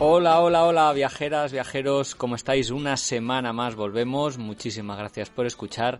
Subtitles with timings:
[0.00, 2.70] Hola, hola, hola, viajeras, viajeros, ¿cómo estáis?
[2.70, 5.98] Una semana más volvemos, muchísimas gracias por escuchar.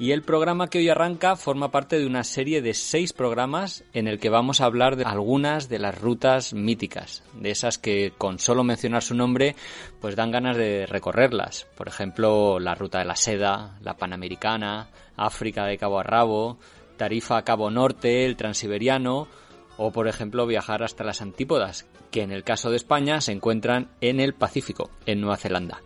[0.00, 4.08] Y el programa que hoy arranca forma parte de una serie de seis programas en
[4.08, 8.40] el que vamos a hablar de algunas de las rutas míticas, de esas que con
[8.40, 9.54] solo mencionar su nombre
[10.00, 11.68] pues dan ganas de recorrerlas.
[11.76, 16.58] Por ejemplo, la ruta de la seda, la panamericana, África de Cabo a Rabo,
[16.96, 19.28] Tarifa a Cabo Norte, el transiberiano
[19.76, 23.88] o por ejemplo viajar hasta las antípodas, que en el caso de España se encuentran
[24.00, 25.82] en el Pacífico, en Nueva Zelanda.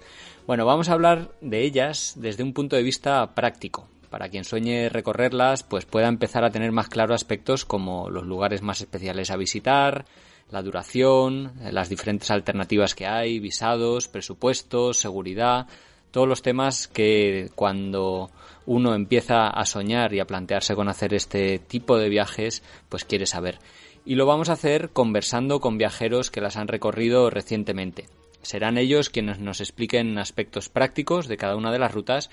[0.47, 3.89] Bueno, vamos a hablar de ellas desde un punto de vista práctico.
[4.11, 8.61] Para quien sueñe recorrerlas, pues pueda empezar a tener más claros aspectos como los lugares
[8.61, 10.05] más especiales a visitar,
[10.51, 15.69] la duración, las diferentes alternativas que hay, visados, presupuestos, seguridad,
[16.11, 18.31] todos los temas que cuando
[18.67, 23.27] uno empieza a soñar y a plantearse con hacer este tipo de viajes, pues quiere
[23.27, 23.59] saber
[24.05, 28.06] y lo vamos a hacer conversando con viajeros que las han recorrido recientemente.
[28.43, 32.31] Serán ellos quienes nos expliquen aspectos prácticos de cada una de las rutas,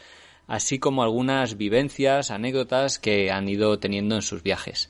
[0.48, 4.90] así como algunas vivencias, anécdotas que han ido teniendo en sus viajes.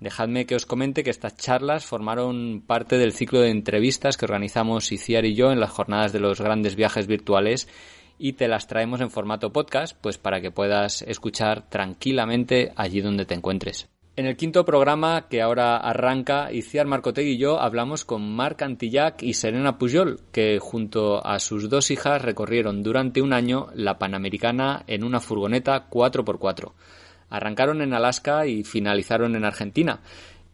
[0.00, 4.92] Dejadme que os comente que estas charlas formaron parte del ciclo de entrevistas que organizamos
[4.92, 7.68] Iciar y yo en las jornadas de los grandes viajes virtuales
[8.18, 13.24] y te las traemos en formato podcast, pues para que puedas escuchar tranquilamente allí donde
[13.24, 13.88] te encuentres.
[14.16, 19.24] En el quinto programa que ahora arranca, Iciar Marcotegui y yo hablamos con Marc Antillac
[19.24, 24.84] y Serena Pujol, que junto a sus dos hijas recorrieron durante un año la Panamericana
[24.86, 26.70] en una furgoneta 4x4.
[27.28, 29.98] Arrancaron en Alaska y finalizaron en Argentina.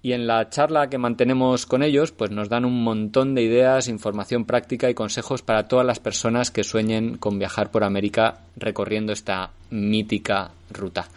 [0.03, 3.87] Y en la charla que mantenemos con ellos, pues nos dan un montón de ideas,
[3.89, 9.13] información práctica y consejos para todas las personas que sueñen con viajar por América recorriendo
[9.13, 11.09] esta mítica ruta.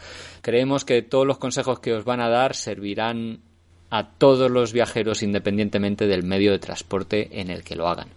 [0.41, 3.39] Creemos que todos los consejos que os van a dar servirán
[3.89, 8.09] a todos los viajeros independientemente del medio de transporte en el que lo hagan.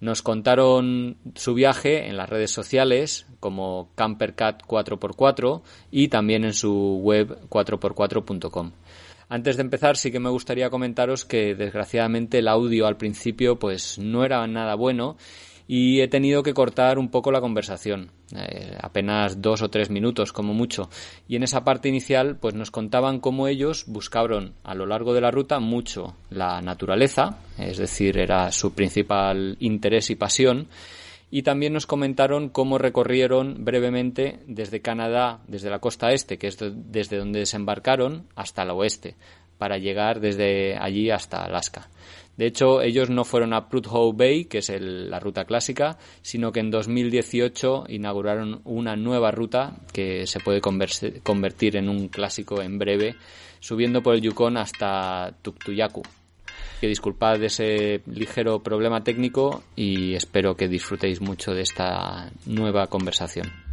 [0.00, 7.00] Nos contaron su viaje en las redes sociales como CamperCat 4x4 y también en su
[7.02, 8.72] web 4x4.com.
[9.28, 13.98] Antes de empezar, sí que me gustaría comentaros que desgraciadamente el audio al principio pues
[13.98, 15.16] no era nada bueno
[15.66, 20.32] y he tenido que cortar un poco la conversación, eh, apenas dos o tres minutos
[20.32, 20.90] como mucho.
[21.26, 25.22] Y en esa parte inicial, pues nos contaban cómo ellos buscaron a lo largo de
[25.22, 30.66] la ruta mucho la naturaleza, es decir, era su principal interés y pasión.
[31.34, 36.56] Y también nos comentaron cómo recorrieron brevemente desde Canadá, desde la costa este, que es
[36.60, 39.16] desde donde desembarcaron, hasta la oeste,
[39.58, 41.88] para llegar desde allí hasta Alaska.
[42.36, 46.60] De hecho, ellos no fueron a Prudhoe Bay, que es la ruta clásica, sino que
[46.60, 53.16] en 2018 inauguraron una nueva ruta que se puede convertir en un clásico en breve,
[53.58, 56.02] subiendo por el Yukon hasta Tuktuyaku.
[56.84, 63.63] Que disculpad ese ligero problema técnico y espero que disfrutéis mucho de esta nueva conversación.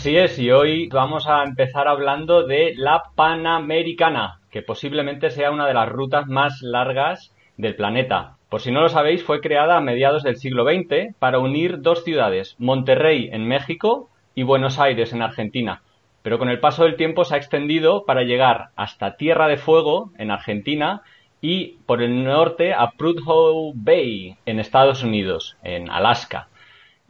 [0.00, 5.66] Así es, y hoy vamos a empezar hablando de la Panamericana, que posiblemente sea una
[5.66, 8.38] de las rutas más largas del planeta.
[8.48, 12.02] Por si no lo sabéis, fue creada a mediados del siglo XX para unir dos
[12.02, 15.82] ciudades, Monterrey en México y Buenos Aires en Argentina.
[16.22, 20.12] Pero con el paso del tiempo se ha extendido para llegar hasta Tierra de Fuego
[20.16, 21.02] en Argentina
[21.42, 26.48] y por el norte a Prudhoe Bay en Estados Unidos, en Alaska.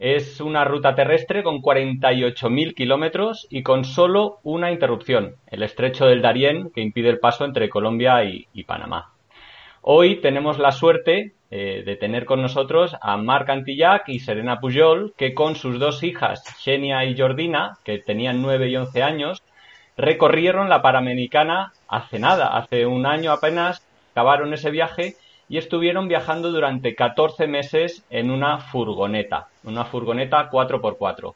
[0.01, 6.23] Es una ruta terrestre con 48.000 kilómetros y con solo una interrupción, el estrecho del
[6.23, 9.13] Darién, que impide el paso entre Colombia y, Panamá.
[9.83, 15.13] Hoy tenemos la suerte eh, de tener con nosotros a Marc Antillac y Serena Pujol,
[15.15, 19.43] que con sus dos hijas, Xenia y Jordina, que tenían 9 y 11 años,
[19.97, 25.13] recorrieron la Panamericana hace nada, hace un año apenas, acabaron ese viaje
[25.51, 31.33] y estuvieron viajando durante 14 meses en una furgoneta, una furgoneta 4x4.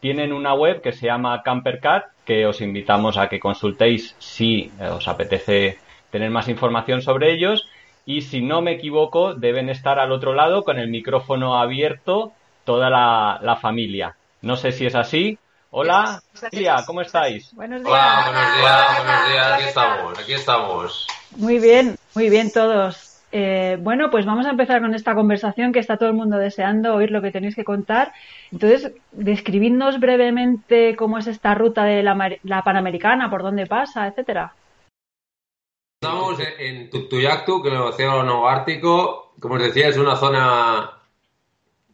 [0.00, 5.08] Tienen una web que se llama CamperCat, que os invitamos a que consultéis si os
[5.08, 5.78] apetece
[6.10, 7.66] tener más información sobre ellos.
[8.04, 12.34] y si no me equivoco deben estar al otro lado con el micrófono abierto
[12.66, 14.14] toda la, familia.
[14.42, 15.38] No sé si es así.
[15.70, 16.20] Hola,
[16.50, 17.54] Tía, ¿cómo estáis?
[17.54, 17.90] Buenos días.
[17.90, 19.52] Hola, buenos días, buenos días.
[19.52, 21.06] Aquí estamos, aquí estamos.
[21.36, 23.13] Muy bien, muy bien todos.
[23.36, 26.94] Eh, bueno, pues vamos a empezar con esta conversación que está todo el mundo deseando
[26.94, 28.12] oír lo que tenéis que contar.
[28.52, 34.54] Entonces, describidnos brevemente cómo es esta ruta de la, Panamericana, por dónde pasa, etcétera.
[36.00, 39.32] Estamos en Tutuyactu, que es el océano ártico.
[39.40, 40.92] Como os decía, es una zona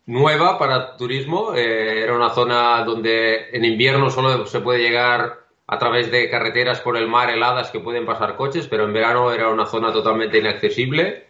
[0.05, 1.55] nueva para turismo.
[1.55, 6.83] Eh, era una zona donde en invierno solo se puede llegar a través de carreteras
[6.83, 10.37] por el mar heladas que pueden pasar coches, pero en verano era una zona totalmente
[10.37, 11.30] inaccesible.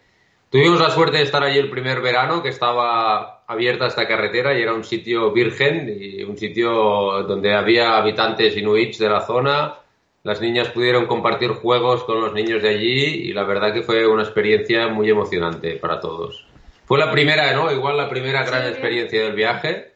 [0.50, 4.62] Tuvimos la suerte de estar allí el primer verano, que estaba abierta esta carretera y
[4.62, 9.76] era un sitio virgen y un sitio donde había habitantes inuits de la zona.
[10.25, 14.08] Las niñas pudieron compartir juegos con los niños de allí y la verdad que fue
[14.08, 16.44] una experiencia muy emocionante para todos.
[16.85, 17.70] Fue la primera, ¿no?
[17.70, 19.93] Igual la primera gran experiencia del viaje.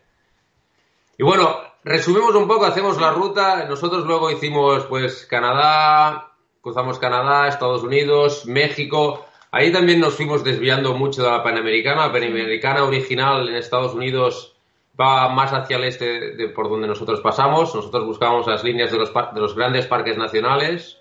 [1.19, 3.67] Y bueno, resumimos un poco, hacemos la ruta.
[3.69, 6.31] Nosotros luego hicimos pues Canadá,
[6.61, 9.27] cruzamos Canadá, Estados Unidos, México.
[9.55, 12.09] Ahí también nos fuimos desviando mucho de la Panamericana.
[12.09, 14.57] La Panamericana original en Estados Unidos
[15.01, 17.73] va más hacia el este de por donde nosotros pasamos.
[17.73, 20.99] Nosotros buscábamos las líneas de los, de los grandes parques nacionales.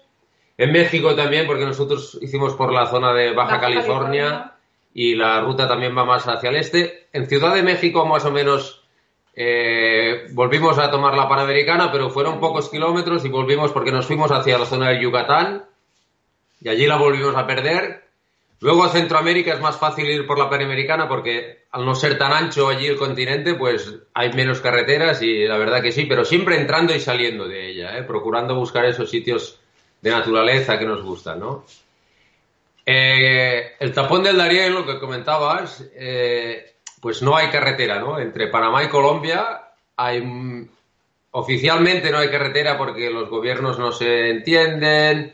[0.55, 4.53] En México también, porque nosotros hicimos por la zona de Baja, California,
[4.93, 7.07] y la ruta también va más hacia el este.
[7.11, 8.83] En Ciudad de México más o menos
[9.33, 14.31] eh, volvimos a tomar la Panamericana, pero fueron pocos kilómetros y volvimos porque nos fuimos
[14.31, 15.65] hacia la zona del Yucatán
[16.61, 18.03] y allí la volvimos a perder
[18.63, 22.31] Luego a Centroamérica es más fácil ir por la Panamericana porque al no ser tan
[22.31, 26.55] ancho allí el continente, pues hay menos carreteras y la verdad que sí, pero siempre
[26.55, 28.03] entrando y saliendo de ella, ¿eh?
[28.03, 29.59] procurando buscar esos sitios
[30.01, 31.65] de naturaleza que nos gustan, ¿no?
[32.85, 38.17] Eh, el tapón del Darién, lo que comentabas, eh, pues no hay carretera, ¿no?
[38.17, 40.23] Entre Panamá y Colombia hay
[41.31, 45.33] oficialmente no hay carretera porque los gobiernos no se entienden,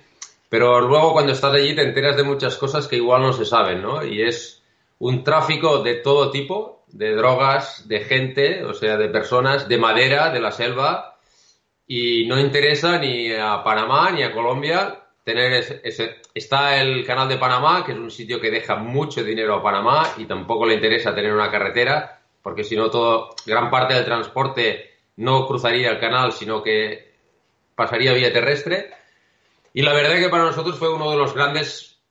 [0.49, 3.81] pero luego cuando estás allí te enteras de muchas cosas que igual no se saben,
[3.81, 4.03] ¿no?
[4.03, 4.63] Y es
[4.97, 10.31] un tráfico de todo tipo, de drogas, de gente, o sea, de personas, de madera,
[10.31, 11.17] de la selva,
[11.87, 17.37] y no interesa ni a Panamá ni a Colombia tener ese, Está el canal de
[17.37, 21.13] Panamá, que es un sitio que deja mucho dinero a Panamá y tampoco le interesa
[21.13, 22.89] tener una carretera, porque si no,
[23.45, 27.13] gran parte del transporte no cruzaría el canal, sino que
[27.75, 28.91] pasaría vía terrestre.
[29.79, 32.01] Y la verdad que para nosotros fue uno de los grandes,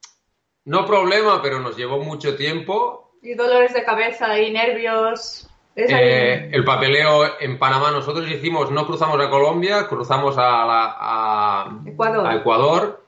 [0.65, 3.13] no problema, pero nos llevó mucho tiempo.
[3.21, 5.47] Y dolores de cabeza y nervios.
[5.77, 12.35] Eh, el papeleo en Panamá nosotros hicimos, no cruzamos a Colombia, cruzamos a, Ecuador.
[12.37, 13.05] Ecuador.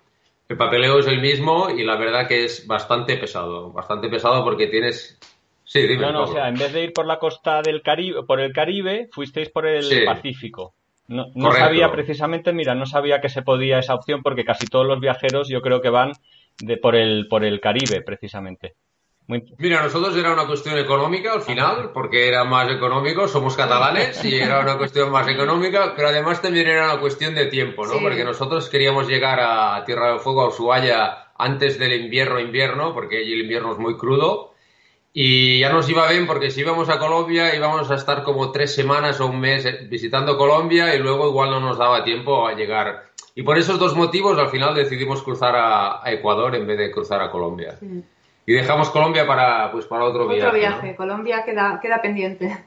[0.47, 4.67] El papeleo es el mismo y la verdad que es bastante pesado, bastante pesado porque
[4.67, 5.19] tienes
[5.65, 8.25] Sí, dime, no, no, o sea, en vez de ir por la costa del Caribe,
[8.25, 10.75] por el Caribe, fuisteis por el Pacífico.
[11.11, 15.01] No, sabía precisamente, mira, no sabía que se podía esa opción porque casi todos los
[15.01, 16.13] viajeros yo creo que van
[16.61, 18.77] de, por, el, por el Caribe, precisamente.
[19.59, 24.37] Mira, nosotros era una cuestión económica al final, porque era más económico, somos catalanes y
[24.37, 27.95] era una cuestión más económica, pero además también era una cuestión de tiempo, ¿no?
[28.01, 33.19] Porque nosotros queríamos llegar a Tierra del Fuego, a Ushuaia, antes del invierno, invierno, porque
[33.19, 34.50] allí el invierno es muy crudo,
[35.13, 38.75] y ya nos iba bien porque si íbamos a Colombia íbamos a estar como tres
[38.75, 42.55] semanas o un mes eh, visitando Colombia y luego igual no nos daba tiempo a
[42.55, 43.11] llegar.
[43.35, 47.23] Y por esos dos motivos al final decidimos cruzar a, Ecuador en vez de cruzar
[47.23, 47.79] a Colombia.
[48.45, 50.47] Y dejamos Colombia para, pues, para otro, viaje.
[50.47, 52.65] Otro viaje, Colombia queda, queda pendiente.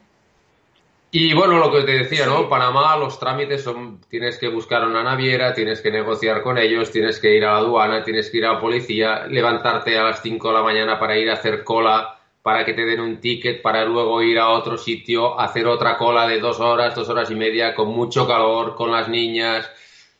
[1.10, 2.48] Y bueno, lo que te decía, ¿no?
[2.48, 7.20] Panamá, los trámites son, tienes que buscar una naviera, tienes que negociar con ellos, tienes
[7.20, 10.48] que ir a la aduana, tienes que ir a la policía, levantarte a las 5
[10.48, 12.13] de la mañana para ir a hacer cola
[12.44, 16.28] para que te den un ticket para luego ir a otro sitio, hacer otra cola
[16.28, 19.70] de dos horas, dos horas y media, con mucho calor, con las niñas.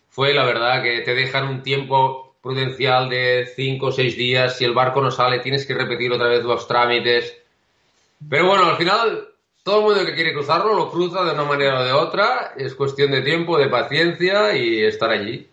[0.08, 4.56] Fue la verdad que te dejan un tiempo prudencial de cinco o seis días.
[4.56, 7.36] Si el barco no sale, tienes que repetir otra vez los trámites.
[8.26, 9.28] Pero bueno, al final,
[9.62, 12.54] todo el mundo que quiere cruzarlo lo cruza de una manera o de otra.
[12.56, 15.46] Es cuestión de tiempo, de paciencia y estar allí.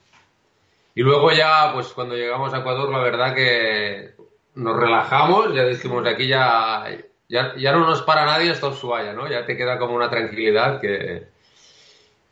[0.96, 4.21] Y luego ya, pues cuando llegamos a Ecuador, la verdad que
[4.56, 6.86] nos relajamos, ya dijimos, aquí ya,
[7.30, 9.30] ya, no nos para nadie hasta Ushuaia, ¿no?
[9.30, 11.30] Ya te queda como una tranquilidad que...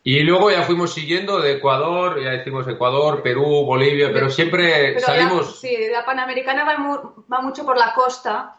[0.03, 5.59] Y luego ya fuimos siguiendo de Ecuador, ya decimos Ecuador, Perú, Bolivia, pero siempre salimos...
[5.59, 8.55] sí, la Panamericana va, va, mucho por la costa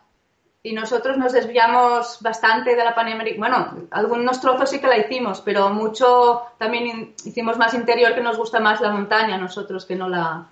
[0.62, 3.38] y nosotros nos desviamos bastante de la Panamericana.
[3.38, 8.36] Bueno, algunos trozos sí que la hicimos, pero mucho también hicimos más interior que nos
[8.36, 10.46] gusta más la montaña nosotros que no la,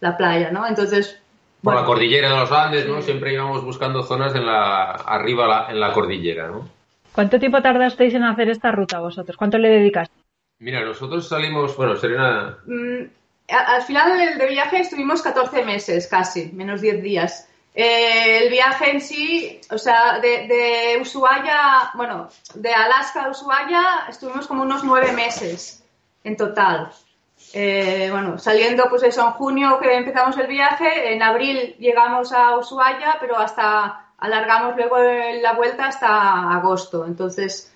[0.00, 0.66] la playa, ¿no?
[0.66, 1.18] Entonces
[1.66, 3.02] por la cordillera de los Andes, ¿no?
[3.02, 6.68] Siempre íbamos buscando zonas en la, arriba en la cordillera, ¿no?
[7.10, 9.36] ¿Cuánto tiempo tardasteis en hacer esta ruta vosotros?
[9.36, 10.14] ¿Cuánto le dedicaste?
[10.60, 12.56] Mira, nosotros salimos, bueno, Serena...
[12.66, 13.02] Mm,
[13.48, 17.48] al final del viaje estuvimos 14 meses casi, menos 10 días.
[17.74, 24.46] Eh, el viaje en sí, o sea, de, Ushuaia, bueno, de Alaska a Ushuaia estuvimos
[24.46, 25.84] como unos 9 meses
[26.22, 26.92] en total.
[27.52, 32.58] Eh, bueno, saliendo pues eso en junio que empezamos el viaje, en abril llegamos a
[32.58, 34.96] Ushuaia, pero hasta alargamos luego
[35.40, 37.06] la vuelta hasta agosto.
[37.06, 37.72] Entonces,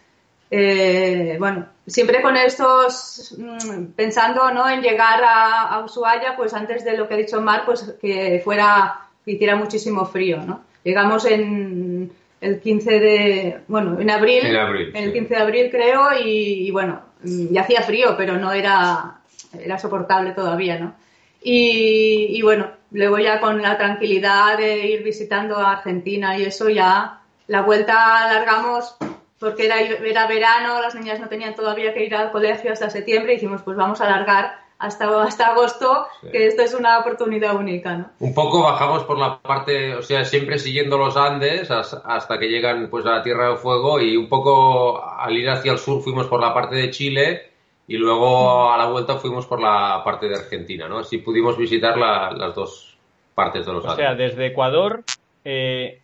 [0.50, 4.68] eh, bueno, siempre con estos, mm, pensando ¿no?
[4.68, 8.40] en llegar a, a, Ushuaia, pues antes de lo que ha dicho Mar, pues que
[8.42, 10.62] fuera, que hiciera muchísimo frío, ¿no?
[10.82, 12.10] Llegamos en
[12.40, 17.02] el 15 de, bueno, en abril, en, el 15 de abril creo, y, y, bueno,
[17.22, 19.19] ya hacía frío, pero no era,
[19.58, 20.94] era soportable todavía, ¿no?
[21.42, 26.68] Y, y bueno, luego ya con la tranquilidad de ir visitando a Argentina y eso
[26.68, 28.96] ya la vuelta alargamos
[29.40, 33.32] porque era, era verano, las niñas no tenían todavía que ir al colegio hasta septiembre,
[33.32, 37.96] y dijimos, pues vamos a alargar hasta, hasta agosto, que esto es una oportunidad única,
[37.96, 38.10] ¿no?
[38.18, 42.88] Un poco bajamos por la parte, o sea, siempre siguiendo los Andes hasta que llegan
[42.90, 46.26] pues a la Tierra del Fuego y un poco al ir hacia el sur fuimos
[46.26, 47.49] por la parte de Chile
[47.90, 50.98] y luego a la vuelta fuimos por la parte de Argentina, ¿no?
[50.98, 52.96] Así pudimos visitar las dos
[53.34, 53.94] partes de los Andes.
[53.94, 55.02] O sea, desde Ecuador,
[55.44, 56.00] eh,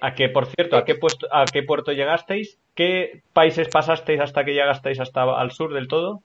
[0.00, 2.60] a que, por cierto, ¿a qué, puesto, ¿a qué puerto llegasteis?
[2.76, 6.22] ¿Qué países pasasteis hasta que llegasteis hasta al sur del todo?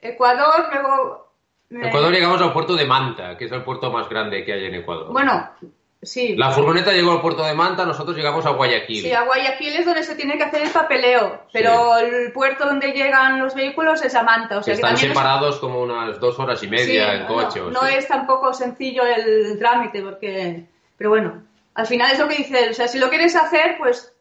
[0.00, 1.32] Ecuador, luego...
[1.68, 4.76] Ecuador llegamos al puerto de Manta, que es el puerto más grande que hay en
[4.76, 5.10] Ecuador.
[5.10, 5.50] Bueno,
[6.02, 6.36] sí.
[6.36, 9.02] La furgoneta llegó al puerto de Manta, nosotros llegamos a Guayaquil.
[9.02, 12.92] Sí, a Guayaquil es donde se tiene que hacer el papeleo, pero el puerto donde
[12.92, 14.58] llegan los vehículos es a Manta.
[14.58, 17.60] O sea, están separados como unas dos horas y media en coche.
[17.60, 20.64] No, no es tampoco sencillo el trámite, porque...
[20.96, 21.42] Pero bueno,
[21.74, 24.14] al final es lo que dice él, o sea, si lo quieres hacer, pues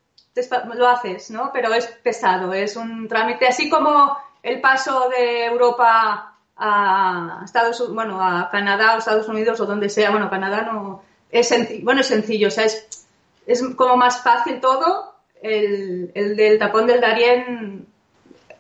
[0.76, 1.52] lo haces, ¿no?
[1.54, 8.22] Pero es pesado, es un trámite, así como el paso de Europa a Estados bueno,
[8.22, 11.02] a Canadá o Estados Unidos o donde sea, bueno, Canadá no
[11.32, 13.08] es sencillo, bueno, es sencillo, o sea, es,
[13.46, 17.86] es como más fácil todo, el, el del tapón del Darién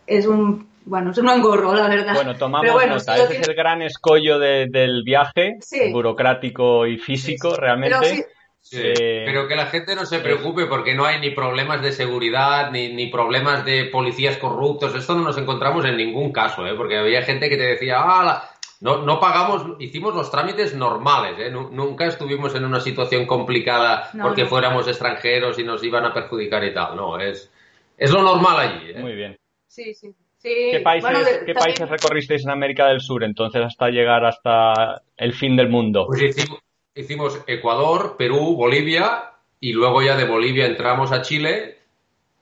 [0.07, 2.13] es un bueno, es un engorro, la verdad.
[2.13, 3.17] Bueno, tomamos nota.
[3.17, 5.57] Ese es el gran escollo del viaje,
[5.91, 8.27] burocrático y físico, realmente.
[8.71, 12.93] Pero que la gente no se preocupe porque no hay ni problemas de seguridad ni,
[12.93, 14.95] ni, problemas de policías corruptos.
[14.95, 16.73] Esto no nos encontramos en ningún caso, ¿eh?
[16.75, 18.49] porque había gente que te decía, ah,
[18.85, 21.49] no, no pagamos, hicimos los trámites normales, ¿eh?
[21.49, 26.71] nunca estuvimos en una situación complicada porque fuéramos extranjeros y nos iban a perjudicar y
[26.71, 26.95] tal.
[26.95, 27.51] No, es,
[27.97, 28.91] es lo normal allí.
[28.91, 28.99] ¿eh?
[28.99, 29.39] Muy bien.
[29.65, 30.13] Sí, sí.
[30.39, 35.55] ¿Qué países, ¿qué países recorristeis en América del Sur entonces hasta llegar hasta el fin
[35.55, 36.05] del mundo?
[36.05, 36.59] Pues hicimos,
[36.93, 41.79] hicimos Ecuador, Perú, Bolivia y luego ya de Bolivia entramos a Chile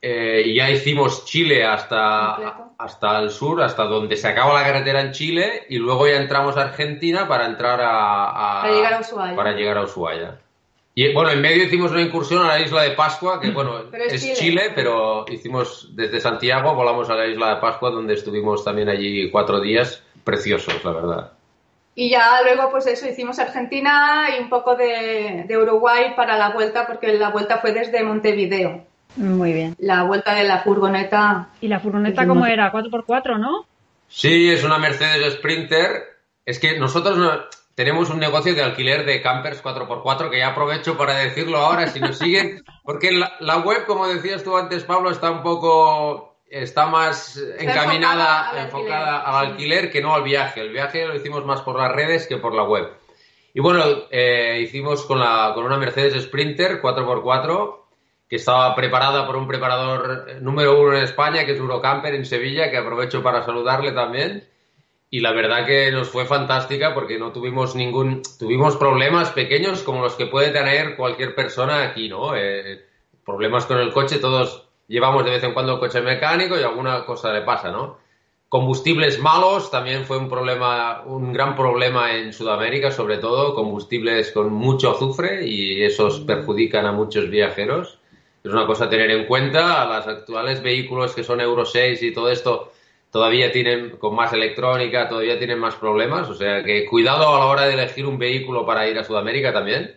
[0.01, 5.01] eh, y ya hicimos Chile hasta, hasta el sur, hasta donde se acaba la carretera
[5.01, 9.35] en Chile y luego ya entramos a Argentina para entrar a, para llegar a Ushuaia.
[9.35, 10.39] Para llegar a Ushuaia.
[10.95, 14.33] Y bueno, en medio hicimos una incursión a la isla de Pascua, que bueno, es,
[14.33, 14.71] Chile.
[14.75, 19.59] pero hicimos desde Santiago, volamos a la isla de Pascua, donde estuvimos también allí cuatro
[19.61, 21.31] días, preciosos, la verdad.
[21.95, 26.87] Y ya luego, pues eso, hicimos Argentina y un poco de, Uruguay para la vuelta,
[26.87, 28.85] porque la vuelta fue desde Montevideo.
[29.15, 29.75] Muy bien.
[29.79, 31.49] La vuelta de la furgoneta.
[31.61, 32.71] ¿Y la furgoneta cómo era?
[32.71, 33.65] ¿4x4, no?
[34.07, 36.03] Sí, es una Mercedes Sprinter.
[36.45, 41.15] Es que nosotros tenemos un negocio de alquiler de campers 4x4 que ya aprovecho para
[41.15, 45.41] decirlo ahora si nos siguen, porque la web, como decías tú antes, Pablo, está un
[45.41, 49.91] poco está más encaminada, enfocada, al, alquiler.
[49.91, 50.61] que no al viaje.
[50.61, 52.89] El viaje lo hicimos más por las redes que por la web.
[53.53, 57.82] Y bueno, eh, hicimos con, la, con una Mercedes Sprinter 4x4
[58.29, 62.71] que estaba preparada por un preparador número uno en España, que es Eurocamper en Sevilla,
[62.71, 64.47] que aprovecho para saludarle también.
[65.09, 70.01] Y la verdad que nos fue fantástica porque no tuvimos ningún, tuvimos problemas pequeños como
[70.01, 72.35] los que puede tener cualquier persona aquí, ¿no?
[72.35, 72.83] Eh,
[73.23, 77.05] problemas con el coche, todos llevamos de vez en cuando el coche mecánico y alguna
[77.05, 77.97] cosa le pasa, ¿no?
[78.49, 84.53] Combustibles malos también fue un problema, un gran problema en Sudamérica, sobre todo, combustibles con
[84.53, 87.97] mucho azufre y esos perjudican a muchos viajeros.
[88.43, 89.85] Es una cosa a tener en cuenta.
[89.85, 92.71] Los actuales vehículos que son Euro 6 y todo esto
[93.09, 96.29] todavía tienen, con más electrónica, todavía tienen más problemas.
[96.29, 99.53] O sea que cuidado a la hora de elegir un vehículo para ir a Sudamérica
[99.53, 99.95] también.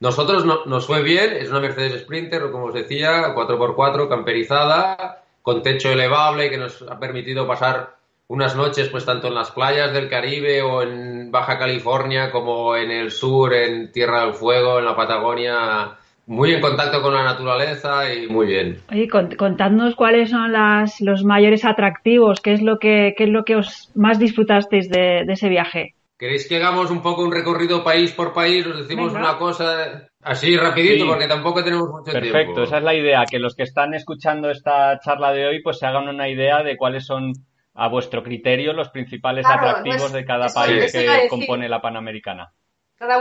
[0.00, 5.90] Nosotros nos fue bien, es una Mercedes Sprinter, como os decía, 4x4, camperizada, con techo
[5.90, 7.96] elevable que nos ha permitido pasar
[8.28, 12.90] unas noches, pues tanto en las playas del Caribe o en Baja California como en
[12.90, 18.12] el sur, en Tierra del Fuego, en la Patagonia, muy en contacto con la naturaleza
[18.12, 18.78] y muy bien.
[18.90, 23.44] Oye, contadnos cuáles son las, los mayores atractivos, qué es lo que, qué es lo
[23.44, 25.94] que os más disfrutasteis de, ese viaje.
[26.18, 28.66] ¿Queréis que hagamos un poco un recorrido país por país?
[28.66, 32.32] Os decimos una cosa así rapidito porque tampoco tenemos mucho tiempo.
[32.32, 35.78] Perfecto, esa es la idea, que los que están escuchando esta charla de hoy pues
[35.78, 37.32] se hagan una idea de cuáles son
[37.74, 42.52] a vuestro criterio los principales atractivos pues, de cada país que compone la Panamericana.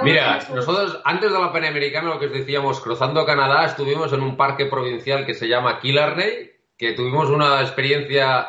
[0.04, 4.38] Mira, nosotros antes de la Panamericana, lo que os decíamos, cruzando Canadá, estuvimos en un
[4.38, 8.48] parque provincial que se llama Killarney, que tuvimos una experiencia.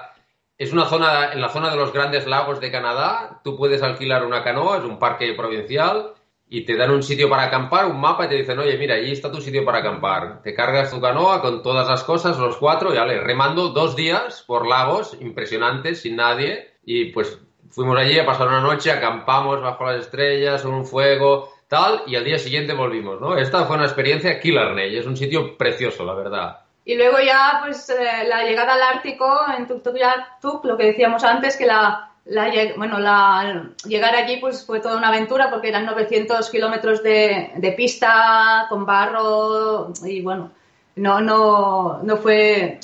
[0.56, 4.24] Es una zona, en la zona de los grandes lagos de Canadá, tú puedes alquilar
[4.24, 6.14] una canoa, es un parque provincial,
[6.48, 9.10] y te dan un sitio para acampar, un mapa, y te dicen, oye, mira, ahí
[9.10, 10.42] está tu sitio para acampar.
[10.42, 14.44] Te cargas tu canoa con todas las cosas, los cuatro, y vale, remando dos días
[14.46, 17.40] por lagos impresionantes, sin nadie, y pues
[17.74, 22.24] fuimos allí a pasar una noche, acampamos bajo las estrellas, un fuego, tal, y al
[22.24, 23.36] día siguiente volvimos, ¿no?
[23.36, 26.60] Esta fue una experiencia Killarney, es un sitio precioso, la verdad.
[26.84, 29.26] Y luego ya, pues, eh, la llegada al Ártico,
[29.56, 32.10] en Tuktoyaktuk, lo que decíamos antes, que la,
[32.76, 37.72] bueno, la, llegar allí pues fue toda una aventura porque eran 900 kilómetros de, de,
[37.72, 40.50] pista con barro y bueno,
[40.96, 42.78] no, no, no fue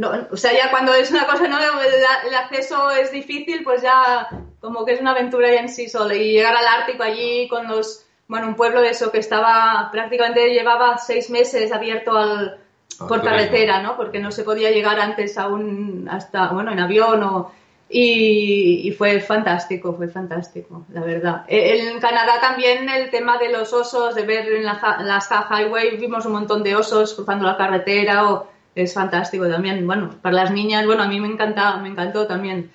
[0.00, 4.28] no, o sea, ya cuando es una cosa nueva, el, acceso es difícil, pues ya
[4.58, 6.14] como que es una aventura ya en sí sola.
[6.14, 10.54] Y llegar al Ártico allí con los, bueno, un pueblo de eso que estaba, prácticamente
[10.54, 12.60] llevaba seis meses abierto al,
[12.98, 13.94] ah, por carretera, ¿no?
[13.98, 17.52] Porque no se podía llegar antes aún hasta, bueno, en avión o...
[17.92, 21.44] Y, y, fue fantástico, fue fantástico, la verdad.
[21.48, 25.96] E, en Canadá también el tema de los osos, de ver en la, las Highway,
[25.96, 29.86] vimos un montón de osos cruzando la carretera o es fantástico también.
[29.86, 32.70] Bueno, para las niñas, bueno, a mí me encanta, me encantó también,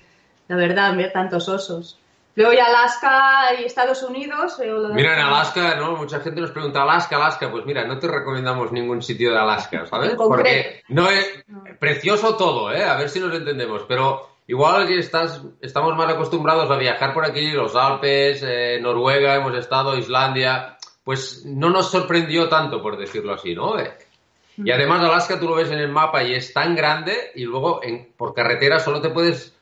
[0.48, 1.98] la verdad, ver tantos osos.
[2.36, 4.60] Luego ya Alaska y Estados Unidos.
[4.60, 5.96] Eh, mira, en Alaska, ¿no?
[5.96, 7.50] Mucha gente nos pregunta, Alaska, Alaska.
[7.50, 10.14] Pues mira, no te recomendamos ningún sitio de Alaska, ¿sabes?
[10.16, 11.44] Porque no es
[11.80, 12.84] precioso todo, ¿eh?
[12.84, 13.84] A ver si nos entendemos.
[13.88, 19.34] Pero igual que estás, estamos más acostumbrados a viajar por aquí, los Alpes, eh, Noruega,
[19.34, 20.76] hemos estado, Islandia.
[21.04, 23.76] Pues no nos sorprendió tanto, por decirlo así, ¿no?
[24.56, 27.80] Y además Alaska tú lo ves en el mapa y es tan grande y luego
[27.82, 29.54] en, por carretera solo te puedes...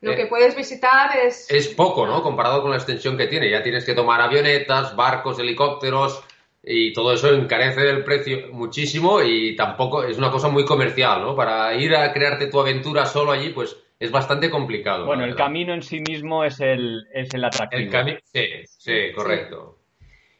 [0.00, 1.50] Lo que eh, puedes visitar es...
[1.50, 2.22] Es poco, ¿no?
[2.22, 3.50] Comparado con la extensión que tiene.
[3.50, 6.22] Ya tienes que tomar avionetas, barcos, helicópteros
[6.62, 11.34] y todo eso encarece el precio muchísimo y tampoco es una cosa muy comercial, ¿no?
[11.34, 15.06] Para ir a crearte tu aventura solo allí, pues es bastante complicado.
[15.06, 17.98] Bueno, el camino en sí mismo es el, es el atractivo.
[17.98, 19.78] El sí, sí, correcto.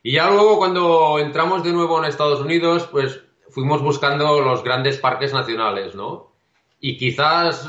[0.02, 4.98] Y ya luego cuando entramos de nuevo en Estados Unidos, pues fuimos buscando los grandes
[4.98, 6.30] parques nacionales, ¿no?
[6.80, 7.68] Y quizás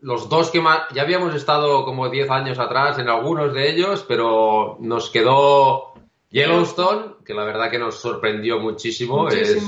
[0.00, 4.04] los dos que más, ya habíamos estado como 10 años atrás en algunos de ellos,
[4.06, 5.94] pero nos quedó
[6.30, 9.28] Yellowstone, que la verdad que nos sorprendió muchísimo.
[9.28, 9.66] Es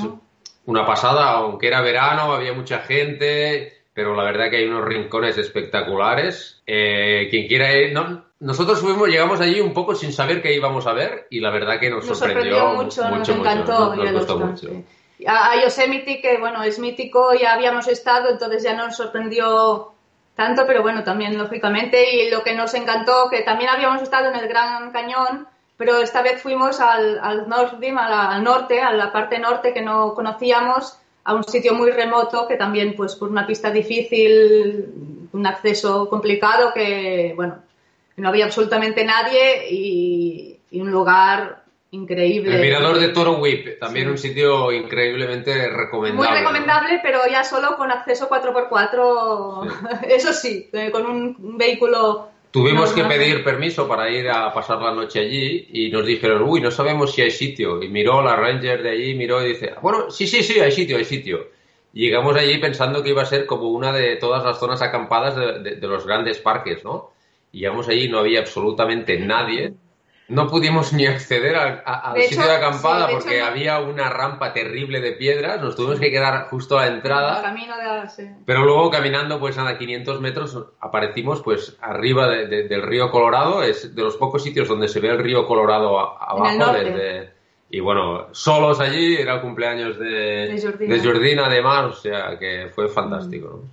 [0.66, 5.36] una pasada, aunque era verano, había mucha gente, pero la verdad que hay unos rincones
[5.36, 6.62] espectaculares.
[6.64, 10.86] Eh, quien quiera ir, no, nosotros fuimos, llegamos allí un poco sin saber qué íbamos
[10.86, 13.96] a ver y la verdad que nos, sorprendió, mucho, nos encantó.
[13.96, 14.70] Nos, gustó mucho
[15.26, 19.92] a Yosemite, que bueno, es mítico, ya habíamos estado, entonces ya nos sorprendió
[20.34, 24.36] tanto, pero bueno, también lógicamente, y lo que nos encantó, que también habíamos estado en
[24.36, 25.48] el Gran Cañón,
[25.78, 30.98] pero esta vez fuimos al, al, al norte, a la parte norte que no conocíamos,
[31.24, 36.72] a un sitio muy remoto, que también pues por una pista difícil, un acceso complicado,
[36.72, 37.62] que bueno,
[38.16, 41.65] no había absolutamente nadie y un lugar
[41.96, 42.54] increíble.
[42.54, 46.28] El mirador de Toro Whip, también un sitio increíblemente recomendable.
[46.28, 52.30] Muy recomendable, pero ya solo con acceso 4x4, eso sí, eh, con un vehículo...
[52.50, 56.60] Tuvimos que pedir permiso para ir a pasar la noche allí y nos dijeron, uy,
[56.60, 57.82] no sabemos si hay sitio.
[57.82, 60.96] Y miró la ranger de allí, miró y dice, bueno, sí, sí, sí, hay sitio,
[60.96, 61.48] hay sitio.
[61.92, 65.76] llegamos allí pensando que iba a ser como una de todas las zonas acampadas de,
[65.76, 67.10] de los grandes parques, ¿no?
[67.52, 69.74] Y llegamos allí, no había absolutamente nadie
[70.28, 71.82] no pudimos ni acceder al,
[72.22, 76.78] sitio de acampada porque había una rampa terrible de piedras, nos tuvimos que quedar justo
[76.78, 77.54] a la entrada.
[78.44, 84.02] Pero luego caminando pues a 500 metros aparecimos pues arriba del río Colorado, es de
[84.02, 86.74] los pocos sitios donde se ve el río Colorado abajo
[87.68, 90.06] y bueno, solos allí, era el cumpleaños de,
[90.78, 91.46] de Jordina.
[91.46, 93.64] además, o sea que fue fantástico.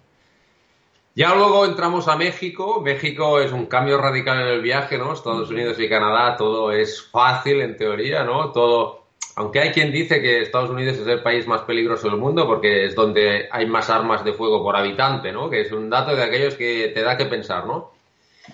[1.15, 2.81] Ya luego entramos a México.
[2.81, 5.13] México es un cambio radical en el viaje, ¿no?
[5.13, 8.51] Estados Unidos y Canadá, todo es fácil en teoría, ¿no?
[8.51, 9.03] Todo,
[9.35, 12.85] aunque hay quien dice que Estados Unidos es el país más peligroso del mundo porque
[12.85, 15.49] es donde hay más armas de fuego por habitante, ¿no?
[15.49, 17.91] Que es un dato de aquellos que te da que pensar, ¿no?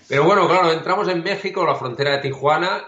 [0.07, 2.83] Pero bueno, claro, entramos en México, la frontera de Tijuana,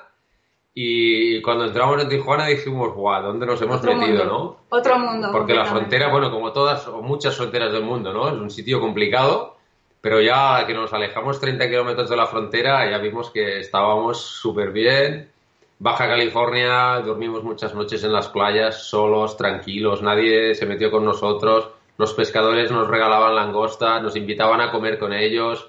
[0.73, 4.57] y cuando entramos en Tijuana dijimos, guau, ¿dónde nos hemos Otro metido, mundo.
[4.69, 4.77] no?
[4.77, 5.29] Otro mundo.
[5.31, 8.27] Porque la frontera, bueno, como todas o muchas fronteras del mundo, ¿no?
[8.29, 9.57] Es un sitio complicado,
[10.01, 14.71] pero ya que nos alejamos 30 kilómetros de la frontera, ya vimos que estábamos súper
[14.71, 15.31] bien.
[15.77, 21.69] Baja California, dormimos muchas noches en las playas, solos, tranquilos, nadie se metió con nosotros.
[21.97, 25.67] Los pescadores nos regalaban langosta, nos invitaban a comer con ellos.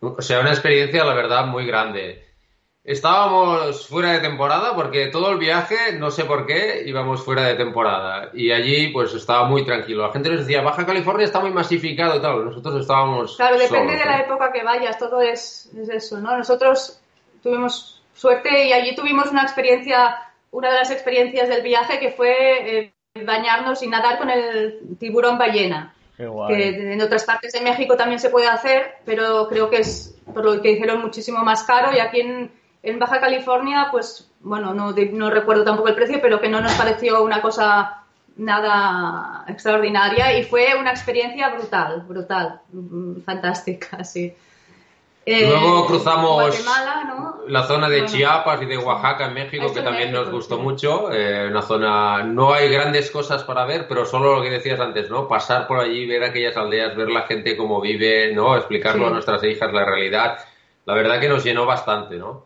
[0.00, 2.23] O sea, una experiencia, la verdad, muy grande.
[2.84, 7.54] Estábamos fuera de temporada porque todo el viaje, no sé por qué, íbamos fuera de
[7.54, 8.28] temporada.
[8.34, 10.06] Y allí, pues, estaba muy tranquilo.
[10.06, 12.44] La gente nos decía, Baja California está muy masificado y tal.
[12.44, 13.36] Nosotros estábamos.
[13.36, 14.24] Claro, depende solos, de la ¿no?
[14.24, 16.36] época que vayas, todo es, es eso, ¿no?
[16.36, 17.00] Nosotros
[17.42, 20.18] tuvimos suerte y allí tuvimos una experiencia,
[20.50, 22.92] una de las experiencias del viaje que fue eh,
[23.24, 25.94] bañarnos y nadar con el tiburón ballena.
[26.18, 26.54] Qué guay.
[26.54, 30.44] que en otras partes de México también se puede hacer, pero creo que es, por
[30.44, 32.52] lo que dijeron, muchísimo más caro y aquí en,
[32.84, 37.22] en Baja California, pues bueno, no, recuerdo tampoco el precio, pero que no nos pareció
[37.24, 38.02] una cosa
[38.36, 44.32] nada extraordinaria y fue una experiencia brutal, brutal, mm, fantástica, sí.
[45.26, 46.62] Eh, Luego cruzamos
[47.48, 48.14] la zona de Bueno.
[48.14, 50.62] Chiapas y de Oaxaca en México, que también nos gustó sí.
[50.62, 51.10] mucho.
[51.10, 55.08] Eh, una zona, no hay grandes cosas para ver, pero solo lo que decías antes,
[55.08, 55.26] ¿no?
[55.26, 58.54] Pasar por allí, ver aquellas aldeas, ver la gente cómo vive, ¿no?
[58.54, 59.08] Explicarlo Sí.
[59.08, 60.38] a nuestras hijas la realidad.
[60.84, 62.44] La verdad que nos llenó bastante, ¿no?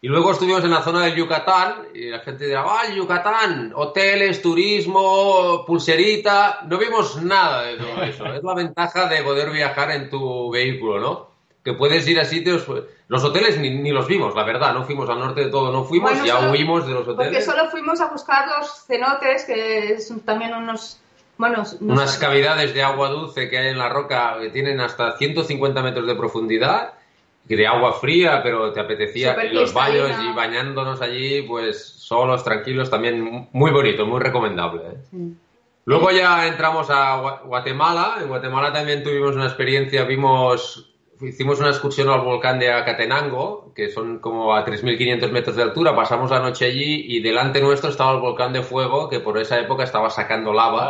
[0.00, 3.72] Y luego estuvimos en la zona del Yucatán y la gente dirá, ¡ah, el Yucatán!
[3.74, 6.60] Hoteles, turismo, pulserita.
[6.68, 8.26] No vimos nada de todo eso.
[8.26, 11.28] es la ventaja de poder viajar en tu vehículo, ¿no?
[11.64, 12.62] Que puedes ir a sitios...
[12.62, 14.74] pues, Los hoteles ni, ni los vimos, la verdad.
[14.74, 17.22] No fuimos al norte de todo, no fuimos, Bueno, ya solo- huimos de los Porque
[17.28, 17.44] hoteles.
[17.44, 21.00] solo fuimos a buscar los cenotes, que son también unos...
[21.38, 25.82] Bueno, Unas cavidades de agua dulce que hay en la roca que tienen hasta 150
[25.82, 26.94] metros de profundidad
[27.54, 33.48] de agua fría, pero te apetecía los baños y bañándonos allí, pues solos, tranquilos, también
[33.52, 34.82] muy bonito, muy recomendable.
[34.82, 34.96] ¿eh?
[35.10, 35.34] Sí.
[35.84, 38.16] Luego ya entramos a Gua- Guatemala.
[38.20, 43.90] En Guatemala también tuvimos una experiencia, vimos, hicimos una excursión al volcán de Acatenango, que
[43.90, 45.94] son como a 3.500 metros de altura.
[45.94, 49.60] Pasamos la noche allí y delante nuestro estaba el volcán de fuego, que por esa
[49.60, 50.80] época estaba sacando lava.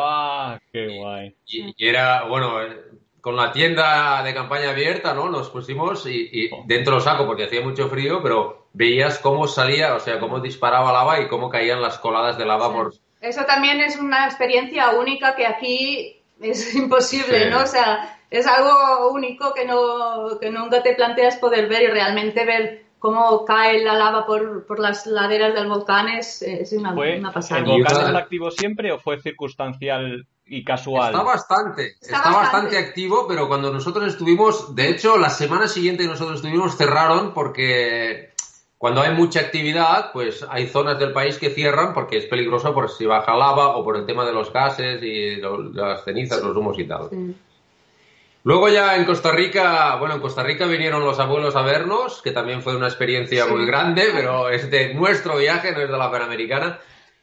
[0.55, 1.37] ¡Ah, qué guay!
[1.45, 2.59] Y, y era, bueno,
[3.27, 5.29] con la tienda de campaña abierta, ¿no?
[5.29, 9.97] Nos pusimos y, y dentro lo saco porque hacía mucho frío, pero veías cómo salía,
[9.97, 12.95] o sea, cómo disparaba lava y cómo caían las coladas de lava por...
[13.21, 17.51] Eso también es una experiencia única que aquí es imposible, Sí.
[17.51, 17.65] ¿no?
[17.65, 22.45] O sea, es algo único que, no, que nunca te planteas poder ver y realmente
[22.45, 27.19] ver cómo cae la lava por, por las laderas del volcán es, es una, ¿Fue,
[27.19, 27.61] una ¿El pasada.
[27.63, 31.13] Y volcán está activo siempre o fue circunstancial y casual?
[31.13, 32.43] Está bastante, Está está, bastante.
[32.53, 32.79] bastante.
[32.79, 38.31] activo, pero cuando nosotros estuvimos, de hecho, la semana siguiente que nosotros estuvimos cerraron porque
[38.79, 42.91] cuando hay mucha actividad, pues hay zonas del país que cierran porque es peligroso por
[42.91, 46.57] si baja lava o por el tema de los gases y lo- las cenizas, los
[46.57, 47.09] humos y tal.
[47.11, 47.35] Sí.
[48.45, 52.31] Luego ya en Costa Rica, bueno, en Costa Rica vinieron los abuelos a vernos, que
[52.31, 53.51] también fue una experiencia Sí.
[53.51, 56.79] muy grande, pero es de nuestro viaje, no es de la Panamericana.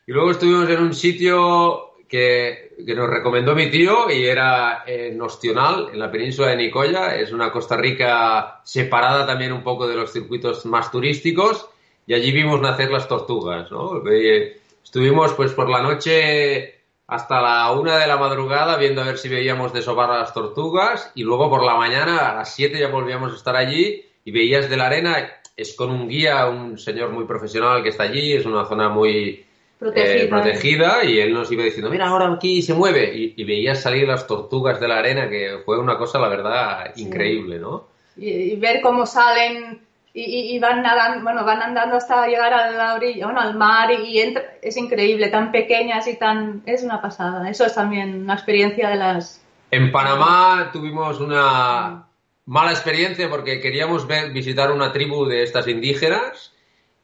[0.05, 5.19] Y luego estuvimos en un sitio que, que nos recomendó mi tío y era en
[5.19, 7.15] Ostional, en la península de Nicoya.
[7.15, 11.67] Es una Costa Rica separada también un poco de los circuitos más turísticos
[12.05, 14.03] y allí vimos nacer las tortugas, ¿no?
[14.11, 19.17] Eh, Estuvimos pues por la noche hasta la una de la madrugada viendo a ver
[19.17, 22.89] si veíamos desovar a las tortugas y luego por la mañana a las siete ya
[22.89, 27.09] volvíamos a estar allí y veías de la arena, es con un guía, un señor
[27.09, 29.43] muy profesional que está allí, es una zona muy
[29.83, 30.23] Protegida.
[30.23, 33.81] eh, protegida y él nos iba diciendo, mira, ahora aquí se mueve y, y veías
[33.81, 37.03] salir las tortugas de la arena que fue una cosa, la verdad, Sí.
[37.03, 37.87] increíble, ¿no?
[38.17, 39.81] Y, y ver cómo salen
[40.13, 43.55] y, y- y van nadando, bueno, van andando hasta llegar a la orilla, bueno, al
[43.55, 47.49] mar y, entra- es increíble, tan pequeñas y tan, es una pasada.
[47.49, 52.05] Eso es también una experiencia de las, En Panamá tuvimos una
[52.45, 56.52] mala experiencia porque queríamos ver, visitar una tribu de estas indígenas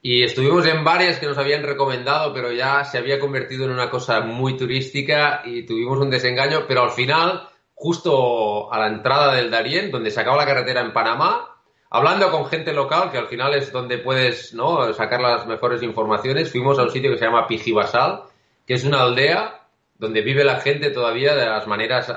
[0.02, 3.90] y estuvimos en varias que nos habían recomendado, pero ya se había convertido en una
[3.90, 9.52] cosa muy turística y tuvimos un desengaño, pero al final, justo a la entrada del
[9.52, 11.58] Darién, donde se acaba la carretera en Panamá,
[11.90, 14.94] hablando con gente local, que al final es donde puedes ¿no?
[14.94, 18.24] sacar las mejores informaciones, fuimos a un sitio que se llama Pijibasal,
[18.66, 22.10] que es una aldea donde vive la gente todavía de las maneras,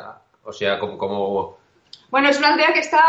[0.44, 1.58] o sea, como, como
[2.10, 3.02] Bueno, es una aldea que está,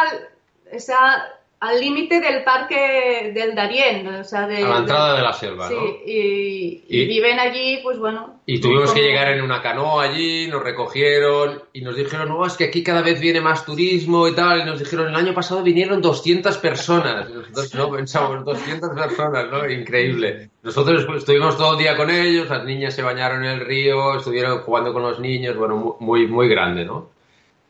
[0.71, 5.31] está al límite del parque del Darién, o sea, de, a la entrada de, la
[5.31, 5.85] selva, sí, ¿no?
[6.05, 8.41] y, y, viven allí, pues bueno.
[8.45, 8.95] Y tuvimos como...
[8.95, 12.83] que llegar en una canoa allí, nos recogieron y nos dijeron, no, es que aquí
[12.83, 16.57] cada vez viene más turismo y tal, y nos dijeron, el año pasado vinieron 200
[16.57, 19.69] personas, y nosotros no pensamos, 200 personas, ¿no?
[19.69, 20.49] Increíble.
[20.63, 24.17] Nosotros pues, estuvimos todo el día con ellos, las niñas se bañaron en el río,
[24.17, 27.07] estuvieron jugando con los niños, bueno, muy, muy grande, ¿no?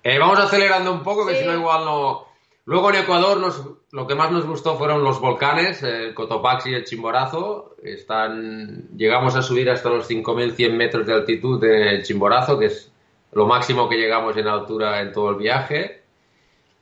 [0.01, 1.41] Eh, vamos acelerando un poco, que sí.
[1.41, 2.32] si no igual no...
[2.65, 6.75] Luego en Ecuador nos, lo que más nos gustó fueron los volcanes, el Cotopaxi y
[6.75, 7.75] el Chimborazo.
[7.83, 12.89] Están, llegamos a subir hasta los 5.100 metros de altitud en el Chimborazo, que es
[13.33, 16.03] lo máximo que llegamos en altura en todo el viaje.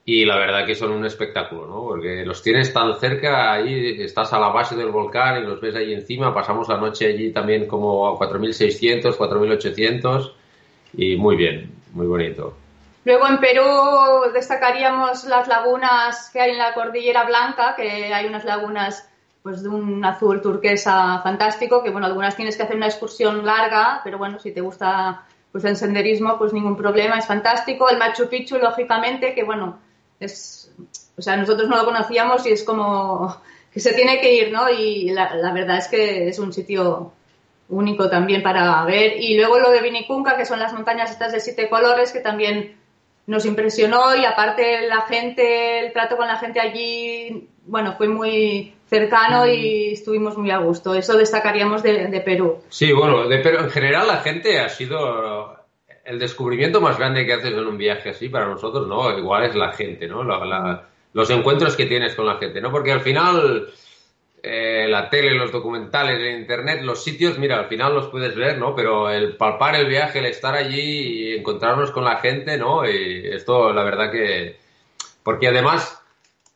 [0.05, 1.81] Y la verdad que son un espectáculo, ¿no?
[1.83, 5.75] Porque los tienes tan cerca, ahí estás a la base del volcán y los ves
[5.75, 6.33] ahí encima.
[6.33, 10.31] Pasamos la noche allí también como a 4.600, 4.800
[10.93, 12.55] y muy bien, muy bonito.
[13.03, 13.63] Luego en Perú
[14.33, 19.07] destacaríamos las lagunas que hay en la Cordillera Blanca, que hay unas lagunas
[19.41, 24.01] pues de un azul turquesa fantástico, que bueno, algunas tienes que hacer una excursión larga,
[24.03, 27.89] pero bueno, si te gusta pues el senderismo, pues ningún problema, es fantástico.
[27.89, 29.79] El Machu Picchu, lógicamente, que bueno,
[30.19, 30.71] es,
[31.17, 33.41] o sea, nosotros no lo conocíamos y es como
[33.73, 34.69] que se tiene que ir, ¿no?
[34.69, 37.11] Y la, la verdad es que es un sitio
[37.67, 39.19] único también para ver.
[39.19, 42.77] Y luego lo de Vinicunca, que son las montañas estas de siete colores, que también
[43.31, 48.73] nos impresionó y aparte la gente, el trato con la gente allí, bueno, fue muy
[48.87, 50.93] cercano y estuvimos muy a gusto.
[50.93, 52.59] Eso destacaríamos de, de Perú.
[52.67, 55.55] Sí, bueno, de Perú en general la gente ha sido
[56.03, 59.17] el descubrimiento más grande que haces en un viaje así para nosotros, ¿no?
[59.17, 60.25] Igual es la gente, ¿no?
[60.25, 62.69] La, la, los encuentros que tienes con la gente, ¿no?
[62.69, 63.69] Porque al final
[64.43, 68.57] eh, la tele, los documentales, el internet, los sitios, mira, al final los puedes ver,
[68.57, 68.75] ¿no?
[68.75, 72.87] Pero el palpar el viaje, el estar allí y encontrarnos con la gente, ¿no?
[72.89, 74.57] Y esto, la verdad que...
[75.23, 76.01] Porque además,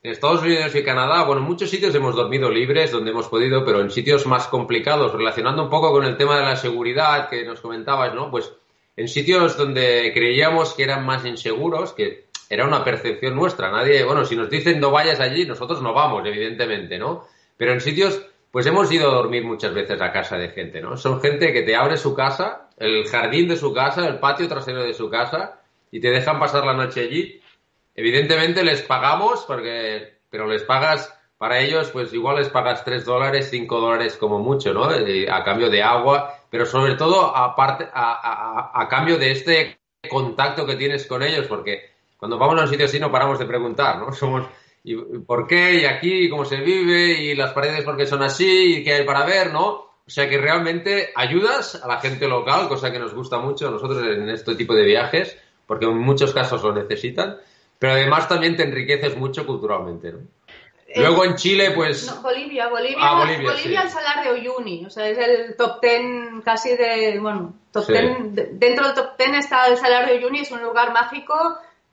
[0.02, 3.64] en Estados Unidos y Canadá, bueno, en muchos sitios hemos dormido libres donde hemos podido,
[3.64, 7.44] pero en sitios más complicados, relacionando un poco con el tema de la seguridad que
[7.44, 8.32] nos comentabas, ¿no?
[8.32, 8.52] Pues
[8.96, 14.24] en sitios donde creíamos que eran más inseguros, que era una percepción nuestra, nadie, bueno,
[14.24, 17.26] si nos dicen no vayas allí, nosotros no vamos, evidentemente, ¿no?
[17.56, 20.96] Pero en sitios, pues hemos ido a dormir muchas veces a casa de gente, ¿no?
[20.96, 24.82] Son gente que te abre su casa, el jardín de su casa, el patio trasero
[24.82, 27.40] de su casa, y te dejan pasar la noche allí.
[27.94, 33.48] Evidentemente les pagamos, porque, pero les pagas, para ellos, pues igual les pagas 3 dólares,
[33.50, 34.84] 5 dólares como mucho, ¿no?
[34.84, 40.64] A cambio de agua, pero sobre todo aparte, a, a, a cambio de este contacto
[40.64, 43.98] que tienes con ellos, porque cuando vamos a un sitio así no paramos de preguntar,
[43.98, 44.12] ¿no?
[44.14, 44.46] Somos,
[44.88, 48.84] y por qué, y aquí, cómo se vive, y las paredes porque son así, y
[48.84, 49.66] qué hay para ver, ¿no?
[49.66, 53.72] O sea que realmente ayudas a la gente local, cosa que nos gusta mucho a
[53.72, 57.36] nosotros en este tipo de viajes, porque en muchos casos lo necesitan,
[57.78, 60.18] pero además también te enriqueces mucho culturalmente, ¿no?
[60.94, 62.06] Luego en Chile, pues...
[62.06, 63.86] No, Bolivia, Bolivia, Ah, Bolivia, Bolivia sí.
[63.86, 67.92] el salar de Uyuni, o sea, es el top ten casi de, bueno, top Sí.
[67.92, 71.34] ten, de- dentro del top ten está el salar de Uyuni, es un lugar mágico,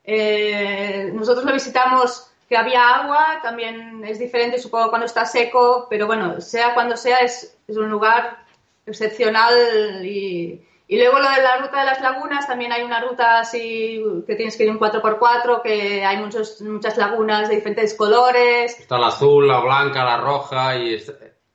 [0.06, 6.06] eh, nosotros lo visitamos que había agua, también es diferente supongo cuando está seco, pero
[6.06, 8.46] bueno, sea cuando sea, es, es un lugar
[8.86, 13.40] excepcional y, y luego lo de la ruta de las lagunas, también hay una ruta
[13.40, 18.80] así que tienes que ir un 4x4, que hay muchos, muchas lagunas de diferentes colores,
[18.80, 21.04] Está la azul, la blanca, la roja, y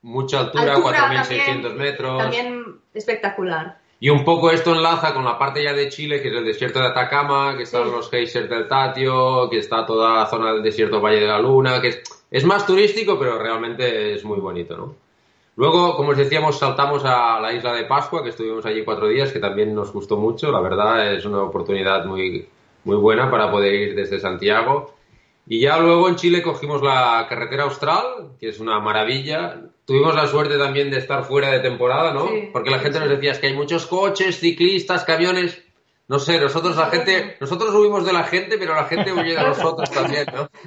[0.01, 2.17] mucha altura, Altura 4.600 también, metros.
[2.17, 3.78] También espectacular.
[4.01, 6.79] Y un poco esto enlaza con la parte ya de Chile, que es el desierto
[6.79, 7.91] de Atacama, que están Sí.
[7.91, 11.81] los geysers del Tatio, que está toda la zona del desierto Valle de la Luna,
[11.81, 14.95] que es, es más turístico, pero realmente es muy bonito, ¿no?
[15.57, 19.33] Luego, como os decíamos, saltamos a la isla de Pascua, que estuvimos allí cuatro días,
[19.33, 22.47] que también nos gustó mucho, la verdad es una oportunidad muy,
[22.85, 24.93] muy buena para poder ir desde Santiago.
[25.51, 29.59] Y ya luego en Chile cogimos la carretera austral, que es una maravilla.
[29.83, 32.27] Tuvimos la suerte también de estar fuera de temporada, ¿no?
[32.27, 33.03] Sí, Porque la gente sí.
[33.03, 35.59] nos decía es que hay muchos coches, ciclistas, camiones.
[36.07, 39.41] No sé, nosotros la gente, nosotros huimos de la gente, pero la gente huye de
[39.43, 40.49] nosotros también, ¿no?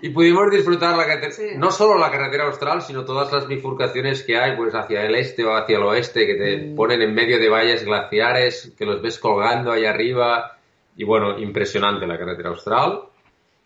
[0.00, 1.42] Y pudimos disfrutar la carretera, Sí.
[1.56, 5.44] no solo la carretera austral, sino todas las bifurcaciones que hay, pues hacia el este
[5.44, 6.76] o hacia el oeste, que te Mm.
[6.76, 10.56] ponen en medio de valles glaciares, que los ves colgando ahí arriba.
[10.96, 13.00] Y bueno, impresionante la carretera austral.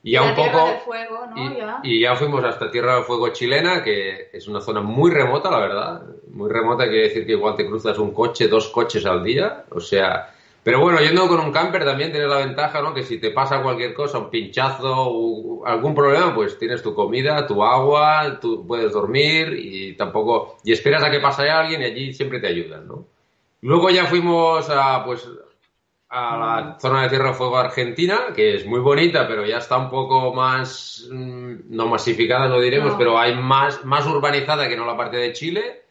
[0.02, 0.66] Y ya la un Tierra poco.
[0.68, 1.36] del Fuego, ¿no?
[1.52, 1.80] Y, Ya.
[1.84, 5.58] y ya fuimos hasta Tierra del Fuego chilena, que es una zona muy remota, la
[5.60, 6.02] verdad.
[6.30, 9.64] Muy remota quiere decir que igual te cruzas un coche, dos coches al día.
[9.70, 10.34] O sea.
[10.64, 12.94] Pero bueno, yendo con un camper también tienes la ventaja, ¿no?
[12.94, 17.44] Que si te pasa cualquier cosa, un pinchazo o algún problema, pues tienes tu comida,
[17.48, 20.58] tu agua, tú puedes dormir y tampoco.
[20.62, 23.04] Y esperas a que pase alguien y allí siempre te ayudan, ¿no?
[23.62, 25.28] Luego ya fuimos a, pues,
[26.14, 29.78] a la zona de Tierra de Fuego Argentina, que es muy bonita, pero ya está
[29.78, 32.98] un poco más, mm, no masificada, no diremos, No.
[32.98, 35.82] pero hay más, más urbanizada que no la parte de Chile.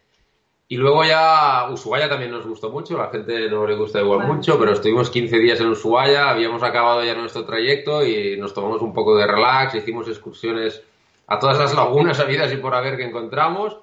[0.68, 4.58] Y luego ya Ushuaia también nos gustó mucho, la gente no le gusta igual mucho,
[4.58, 8.94] pero estuvimos 15 días en Ushuaia, habíamos acabado ya nuestro trayecto y nos tomamos un
[8.94, 10.82] poco de relax, hicimos excursiones
[11.26, 13.76] a todas las lagunas habidas y por haber que encontramos.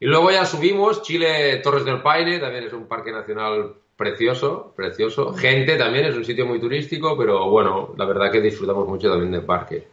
[0.00, 5.32] Y luego ya subimos, Chile Torres del Paine, también es un parque nacional precioso, precioso.
[5.34, 9.32] Gente también, es un sitio muy turístico, pero bueno, la verdad que disfrutamos mucho también
[9.32, 9.86] del parque.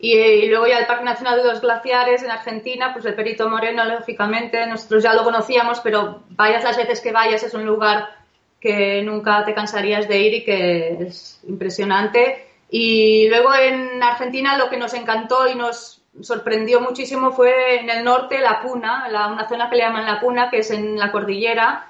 [0.00, 3.48] Y, y luego ya el Parque Nacional de los Glaciares en Argentina, pues el Perito
[3.48, 8.08] Moreno, lógicamente, nosotros ya lo conocíamos, pero vayas las veces que vayas, es un lugar
[8.60, 12.46] que nunca te cansarías de ir y que es impresionante.
[12.70, 18.04] Y luego en Argentina lo que nos encantó y nos sorprendió muchísimo fue en el
[18.04, 21.10] norte, La Puna, la- una zona que le llaman La Puna, que es en la
[21.10, 21.86] cordillera,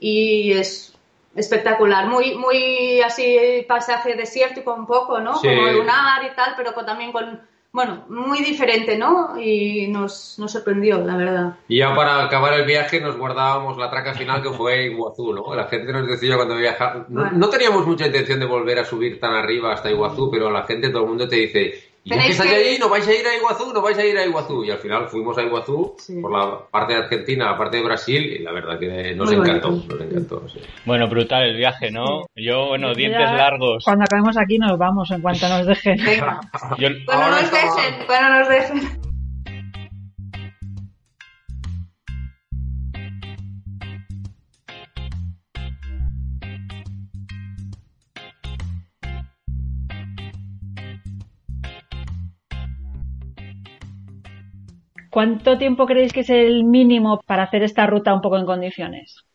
[0.00, 0.91] y es
[1.34, 5.36] espectacular, muy, muy así pasaje desértico un poco, ¿no?
[5.36, 5.48] Sí.
[5.48, 7.40] Como lunar y tal, pero con- también con,
[7.72, 9.40] bueno, muy diferente, ¿no?
[9.40, 11.54] Y nos, nos sorprendió, la verdad.
[11.68, 15.54] Y ya para acabar el viaje nos guardábamos la traca final que fue Iguazú, ¿no?
[15.54, 16.54] La gente nos decía cuando.
[16.54, 16.62] No,
[17.08, 17.30] Bueno.
[17.32, 20.90] no teníamos mucha intención de volver a subir tan arriba hasta Iguazú, pero la gente,
[20.90, 21.91] todo el mundo te dice...
[22.04, 24.18] Y ya que estáis allí, no vais a ir a Iguazú, no vais a ir
[24.18, 24.64] a Iguazú.
[24.64, 26.20] Y al final fuimos a Iguazú Sí.
[26.20, 29.36] por la parte de Argentina, la parte de Brasil, y la verdad que nos Muy
[29.48, 30.48] encantó, nos encantó.
[30.48, 30.58] sí.
[30.84, 32.22] Bueno, brutal el viaje, ¿no?
[32.34, 33.84] Yo, bueno, Ya, dientes largos.
[33.84, 35.96] Cuando acabemos aquí nos vamos en cuanto nos dejen.
[36.04, 36.40] Venga,
[36.78, 39.11] Yo, cuando nos dejen, cuando nos dejen.
[55.12, 59.26] ¿Cuánto tiempo creéis que es el mínimo para hacer esta ruta un poco en condiciones?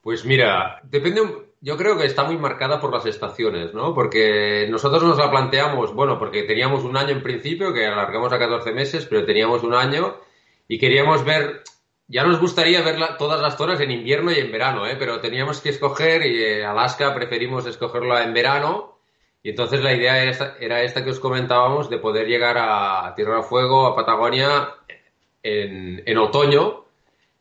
[0.00, 1.20] Pues mira, depende,
[1.60, 3.94] yo creo que está muy marcada por las estaciones, ¿no?
[3.94, 8.38] Porque nosotros nos la planteamos, bueno, porque teníamos un año en principio, que alargamos a
[8.40, 10.16] 14 meses, pero teníamos un año
[10.66, 11.62] y queríamos ver,
[12.08, 14.96] ya nos gustaría ver todas las zonas en invierno y en verano, ¿eh?
[14.98, 18.98] Pero teníamos que escoger y eh, Alaska preferimos escogerla en verano
[19.40, 23.14] y entonces la idea era esta, era esta que os comentábamos de poder llegar a
[23.14, 24.68] Tierra del Fuego, a Patagonia
[25.42, 26.84] en, en otoño,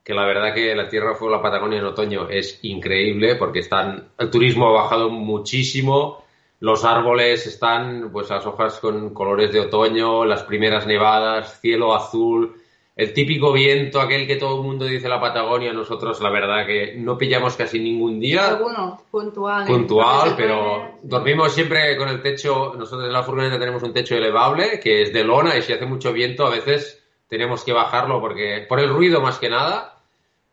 [0.03, 4.09] que la verdad que la Tierra Fuego, la Patagonia en otoño es increíble porque están,
[4.17, 6.23] el turismo ha bajado muchísimo,
[6.59, 12.55] los árboles están, pues las hojas con colores de otoño, las primeras nevadas, cielo azul,
[12.95, 16.95] el típico viento, aquel que todo el mundo dice la Patagonia, nosotros la verdad que
[16.97, 19.63] no pillamos casi ningún día Alguno, puntual.
[19.63, 19.67] ¿eh?
[19.67, 24.79] puntual, pero dormimos siempre con el techo, nosotros en la furgoneta tenemos un techo elevable
[24.79, 27.00] que es de lona y si hace mucho viento a veces
[27.31, 29.95] tenemos que bajarlo porque por el ruido más que nada,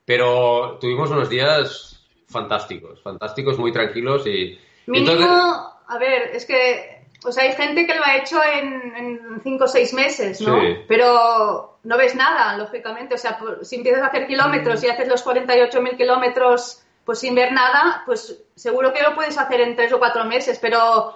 [0.05, 5.29] pero tuvimos unos días fantásticos, fantásticos, muy tranquilos y, Mínimo, entonces-
[5.89, 9.65] a ver, es que, o sea, hay gente que lo ha hecho en, en cinco
[9.65, 10.61] o seis meses, ¿no?
[10.61, 10.77] Sí.
[10.87, 13.17] Pero no ves nada, lógicamente.
[13.17, 17.53] O sea, si empiezas a hacer kilómetros y haces los 48.000 kilómetros pues sin ver
[17.53, 21.15] nada, pues seguro que lo puedes hacer en tres o cuatro meses, pero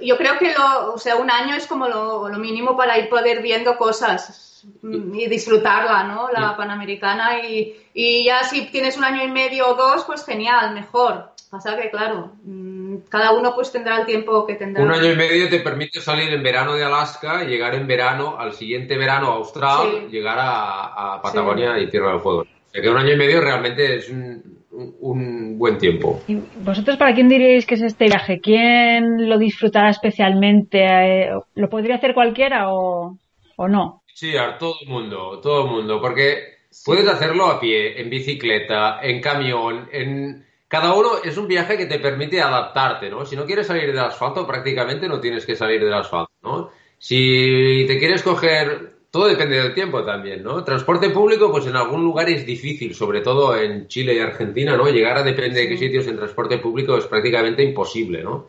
[0.00, 3.08] yo creo que lo, o sea, un año es como lo, lo mínimo para ir
[3.08, 6.30] poder viendo cosas y disfrutarla, ¿no?
[6.32, 6.54] La Sí.
[6.56, 11.32] Panamericana y, y ya si tienes un año y medio o dos, pues genial, mejor.
[11.50, 14.82] Pasa que, claro, mm, cada uno pues tendrá el tiempo que tendrá.
[14.82, 18.54] Un año y medio te permite salir en verano de Alaska, llegar en verano, al
[18.54, 20.06] siguiente verano austral, Sí.
[20.10, 22.40] llegar a, a Patagonia y Tierra del Fuego.
[22.40, 24.53] O sea que un año y medio realmente es un,
[25.00, 26.20] un- buen tiempo.
[26.26, 28.40] ¿Y vosotros para quién diríais que es este viaje?
[28.40, 30.84] ¿Quién lo disfrutará especialmente?
[30.84, 33.16] Eh, ¿Lo podría hacer cualquiera o,
[33.56, 34.02] o no?
[34.12, 36.38] Sí, a todo el mundo, todo el mundo, porque
[36.84, 40.44] puedes hacerlo a pie, en bicicleta, en camión, en...
[40.66, 43.24] Cada uno es un viaje que te permite adaptarte, ¿no?
[43.24, 46.70] Si no quieres salir del asfalto, prácticamente no tienes que salir del asfalto, ¿no?
[46.98, 48.93] Si te quieres coger...
[49.14, 50.64] Todo depende del tiempo también, ¿no?
[50.64, 54.88] Transporte público, pues en algún lugar es difícil, sobre todo en Chile y Argentina, ¿no?
[54.88, 58.48] Llegar a depende de qué sitios en transporte público es prácticamente imposible, ¿no?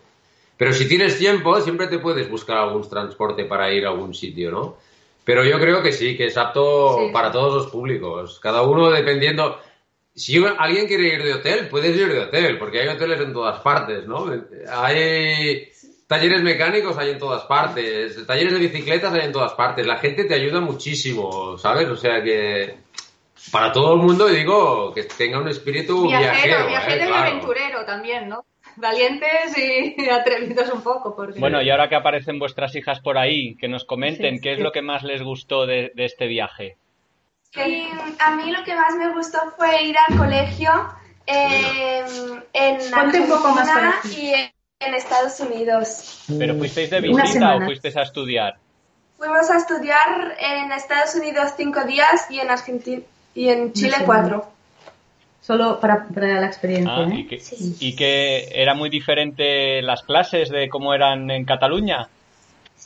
[0.58, 4.50] Pero si tienes tiempo, siempre te puedes buscar algún transporte para ir a algún sitio,
[4.50, 4.78] ¿no?
[5.24, 7.14] Pero yo creo que sí, que es apto Sí.
[7.14, 8.40] para todos los públicos.
[8.40, 9.60] Cada uno dependiendo.
[10.16, 13.60] Si alguien quiere ir de hotel, puedes ir de hotel, porque hay hoteles en todas
[13.60, 14.32] partes, ¿no?
[14.72, 15.68] Hay
[16.08, 18.26] talleres mecánicos, hay en todas partes.
[18.26, 19.86] Talleres de bicicletas hay en todas partes.
[19.86, 21.88] La gente te ayuda muchísimo, ¿sabes?
[21.90, 22.78] O sea que
[23.52, 26.68] para todo el mundo digo que tenga un espíritu viajero, viajero.
[26.68, 27.06] viajero, ¿eh?
[27.06, 27.28] y Claro.
[27.30, 28.46] aventurero también, ¿no?
[28.78, 31.16] Valientes y atrevidos un poco.
[31.16, 31.40] Porque...
[31.40, 34.58] Bueno, y ahora que aparecen vuestras hijas por ahí, que nos comenten Sí, qué es
[34.58, 34.64] sí.
[34.64, 36.78] lo que más les gustó de, de este viaje.
[37.56, 37.88] Y
[38.20, 40.72] a mí lo que más me gustó fue ir al colegio
[41.26, 42.06] en,
[42.52, 46.24] en Ponte un poco más Argentina y en, Estados Unidos.
[46.38, 48.58] ¿Pero fuisteis de visita o fuisteis a estudiar?
[49.18, 53.02] Fuimos a estudiar en Estados Unidos cinco días y en Argentina
[53.34, 54.52] y en Chile cuatro.
[55.42, 56.92] Solo para, para la experiencia.
[56.92, 57.20] Ah, ¿eh?
[57.20, 57.76] ¿y, que, Sí.
[57.80, 62.10] ¿Y que era muy diferente las clases de cómo eran en Cataluña?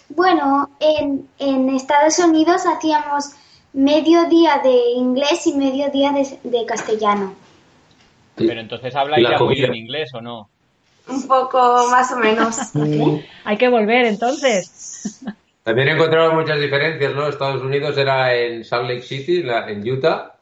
[0.10, 3.32] Bueno, en, en Estados Unidos hacíamos
[3.72, 7.34] medio día de inglés y medio día de, de castellano.
[8.36, 10.50] Pero entonces habláis ya muy bien inglés o no?
[11.10, 12.58] Un poco más o menos.
[13.46, 15.22] Hay que volver entonces.
[15.64, 17.28] También encontramos muchas diferencias, ¿no?
[17.28, 20.36] Estados Unidos era en Salt Lake City, en Utah,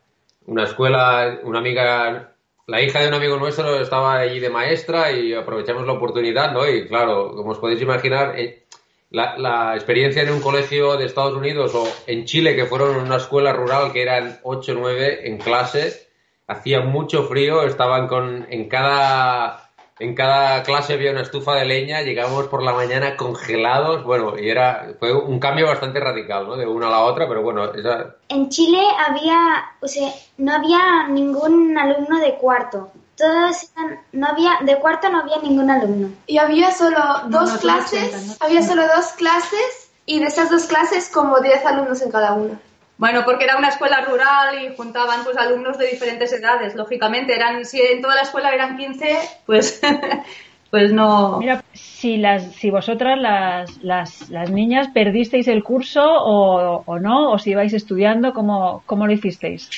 [0.45, 2.33] una escuela, una amiga,
[2.65, 6.67] la hija de un amigo nuestro estaba allí de maestra y aprovechamos la oportunidad, ¿no?
[6.67, 8.63] Y claro, como os podéis imaginar, eh,
[9.09, 13.01] la, la experiencia en un colegio de Estados Unidos o en Chile, que fueron en
[13.01, 16.07] una escuela rural que eran 8 o 9 en clase,
[16.47, 19.66] hacía mucho frío, estaban con, en cada
[19.99, 24.49] en cada clase había una estufa de leña, llegábamos por la mañana congelados, bueno, y
[24.49, 26.55] era, fue un cambio bastante radical, ¿no?
[26.55, 29.37] De una a la otra, pero bueno, esa, En Chile había,
[29.81, 32.91] o sea, no había ningún alumno de cuarto.
[33.15, 36.09] Todos eran, no había, de cuarto no había ningún alumno.
[36.27, 38.33] Y había solo No, dos no, clases, 80, ¿no?
[38.39, 42.59] había solo dos clases y de esas dos clases como 10 alumnos en cada una.
[42.97, 47.35] Bueno, porque era una escuela rural y juntaban pues alumnos de diferentes edades, lógicamente.
[47.35, 49.81] Eran, si en toda la escuela eran 15, pues,
[50.71, 51.37] pues no.
[51.37, 57.31] Mira, si las, si vosotras las, las, las niñas perdisteis el curso o, o no,
[57.31, 59.69] o si ibais estudiando, ¿cómo, cómo lo hicisteis?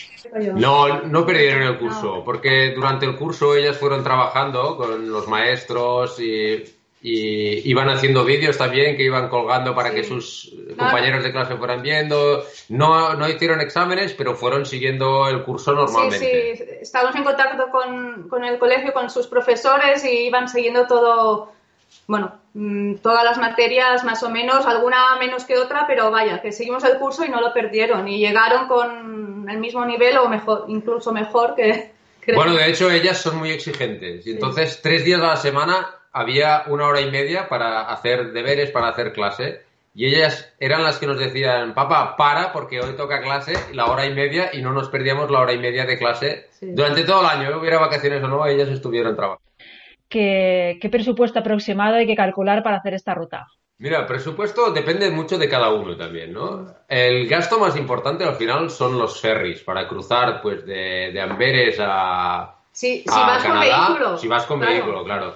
[0.56, 6.20] No, no perdieron el curso, porque durante el curso ellas fueron trabajando con los maestros
[6.22, 6.64] y,
[7.02, 11.82] y iban haciendo vídeos también que iban colgando para que sus compañeros de clase fueran
[11.82, 12.44] viendo.
[12.68, 16.56] No, no hicieron exámenes, pero fueron siguiendo el curso Sí, normalmente.
[16.58, 21.54] sí, estábamos en contacto con, con el colegio, con sus profesores y iban siguiendo todo,
[22.08, 26.52] bueno, mm, todas las materias más o menos, alguna menos que otra, pero vaya, que
[26.52, 30.66] seguimos el curso y no lo perdieron y llegaron con el mismo nivel o mejor,
[30.68, 31.92] incluso mejor que...
[32.22, 34.28] que- Bueno, de hecho, ellas son muy exigentes.
[34.28, 38.72] Y entonces, tres días a la semana había una hora y media para hacer deberes,
[38.72, 39.62] para hacer clase.
[39.96, 44.06] Y ellas eran las que nos decían, papá, para, porque hoy toca clase, la hora
[44.06, 46.68] y media, y no nos perdíamos la hora y media de clase Sí.
[46.72, 47.58] durante todo el año.
[47.60, 49.44] Hubiera vacaciones o no, ellas estuvieron trabajando.
[50.08, 53.48] ¿Qué, qué presupuesto aproximado hay que calcular para hacer esta ruta?
[53.78, 56.68] Mira, el presupuesto depende mucho de cada uno también, ¿no?
[56.88, 61.78] El gasto más importante al final son los ferries para cruzar, pues, de, de Amberes
[61.80, 64.18] a, si a vas con Canadá, vehículo.
[64.18, 64.74] Si vas con claro.
[64.74, 65.34] vehículo, claro.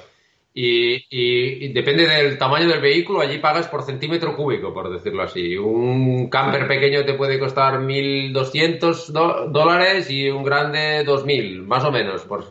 [0.55, 5.23] Y, y- y depende del tamaño del vehículo, allí pagas por centímetro cúbico, por decirlo
[5.23, 5.57] así.
[5.57, 11.91] Un camper pequeño te puede costar 1.200 do- dólares y un grande 2.000, más o
[11.91, 12.21] menos.
[12.23, 12.45] Por...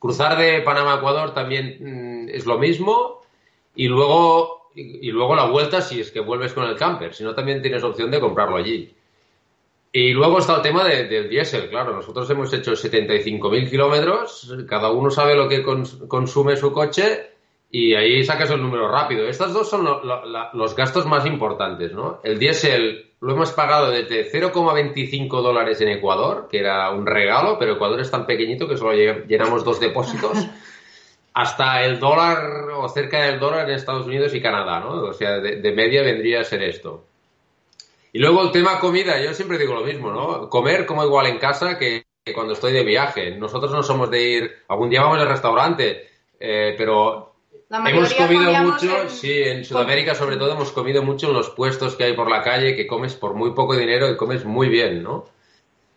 [0.00, 1.76] Cruzar de Panamá a Ecuador también
[2.26, 3.20] mm, es lo mismo.
[3.76, 7.14] Y luego, y, y luego la vuelta si es que vuelves con el camper.
[7.14, 8.92] Si no, también tienes opción de comprarlo allí.
[9.92, 11.94] Y luego está el tema de- del diésel, claro.
[11.94, 17.30] Nosotros hemos hecho 75.000 kilómetros, cada uno sabe lo que cons- consume su coche
[17.70, 19.26] y ahí sacas el número rápido.
[19.26, 22.20] Estos dos son lo- lo- la- los gastos más importantes, ¿no?
[22.22, 27.72] El diésel lo hemos pagado desde 0,25 dólares en Ecuador, que era un regalo, pero
[27.72, 30.32] Ecuador es tan pequeñito que solo lle- llenamos dos depósitos,
[31.34, 35.02] hasta el dólar o cerca del dólar en Estados Unidos y Canadá, ¿no?
[35.02, 37.06] O sea, de- de media vendría a ser esto.
[38.18, 40.48] Y luego el tema comida, yo siempre digo lo mismo, ¿no?
[40.50, 43.30] Comer como igual en casa que, que cuando estoy de viaje.
[43.36, 46.08] Nosotros no somos de ir, algún día vamos al restaurante,
[46.40, 47.36] eh, pero
[47.70, 51.94] hemos comido mucho, en- sí, en Sudamérica sobre todo hemos comido mucho en los puestos
[51.94, 55.04] que hay por la calle, que comes por muy poco dinero y comes muy bien,
[55.04, 55.26] ¿no?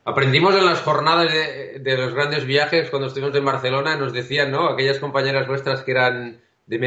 [0.06, 4.52] Aprendimos en las jornadas de, de los grandes viajes cuando estuvimos en Barcelona, nos decían,
[4.52, 4.68] ¿no?
[4.70, 6.78] Aquellas compañeras vuestras que eran de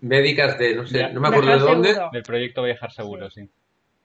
[0.00, 1.08] médicas de, no sé, Ya.
[1.10, 1.88] no me acuerdo de dónde.
[1.90, 2.10] seguro.
[2.12, 3.48] Del proyecto Viajar Seguro, sí.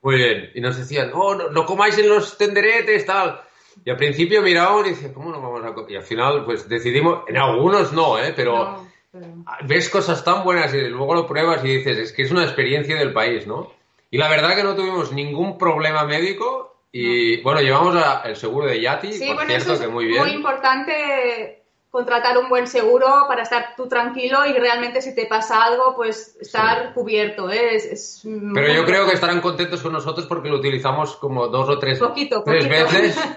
[0.02, 0.52] Muy bien.
[0.56, 3.42] Y nos decían, oh, no, no comáis en los tenderetes, tal.
[3.86, 5.92] Y al principio mirábamos y decían, ¿cómo no vamos a comer?
[5.92, 8.34] Y al final, pues decidimos, en algunos no, ¿eh?
[8.36, 9.28] Pero No, pero-
[9.68, 12.96] ves cosas tan buenas y luego lo pruebas y dices, es que es una experiencia
[12.98, 13.72] del país, ¿no?
[14.10, 18.68] Y la verdad que no tuvimos ningún problema médico y, bueno, llevamos a- el seguro
[18.68, 20.28] de Yati, Sí, por bueno, cierto, eso es que muy bien.
[20.28, 21.61] importante
[21.92, 26.38] contratar un buen seguro para estar tú tranquilo y realmente si te pasa algo, pues
[26.40, 27.52] estar cubierto.
[27.52, 27.76] ¿eh?
[27.76, 28.22] Es,
[28.54, 32.00] Pero yo creo que estarán contentos con nosotros porque lo utilizamos como dos o tres,
[32.00, 32.84] Poquito, tres poquito.
[32.86, 33.18] veces.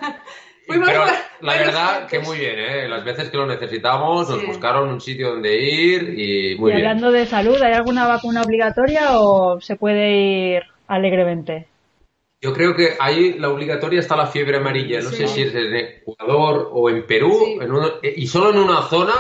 [0.67, 1.05] Pero
[1.43, 2.89] la verdad que muy bien, ¿eh?
[2.89, 4.47] Las veces que lo necesitamos nos Sí.
[4.47, 6.87] buscaron un sitio donde ir y muy y bien.
[6.87, 11.67] hablando de salud, ¿hay alguna vacuna obligatoria o se puede ir alegremente?
[12.45, 15.01] Yo creo que ahí la obligatoria está la fiebre amarilla.
[15.01, 17.33] No sé si es en Ecuador o en Perú,
[18.03, 19.15] eh, y solo en una zona.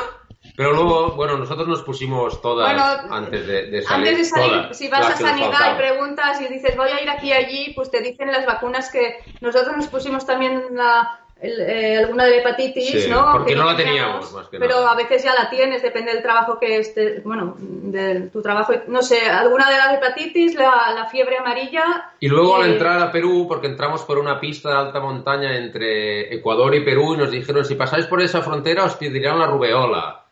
[0.54, 2.68] Pero luego, bueno, nosotros nos pusimos todas
[3.10, 4.08] antes de, salir.
[4.08, 7.28] Antes de salir, si vas a sanidad y preguntas y dices voy a ir aquí
[7.28, 12.24] y allí, pues te dicen las vacunas que nosotros nos pusimos también la, eh, alguna
[12.24, 13.32] de la hepatitis, ¿no?
[13.32, 16.58] Porque no la teníamos, más que Pero a veces ya la tienes, depende del trabajo
[16.58, 22.12] que esté, bueno, de tu trabajo, no sé, alguna de las hepatitis, la, fiebre amarilla.
[22.18, 26.34] Y luego al entrar a Perú, porque entramos por una pista de alta montaña entre
[26.34, 30.23] Ecuador y Perú y nos dijeron, si pasáis por esa frontera os pedirán la rubeola.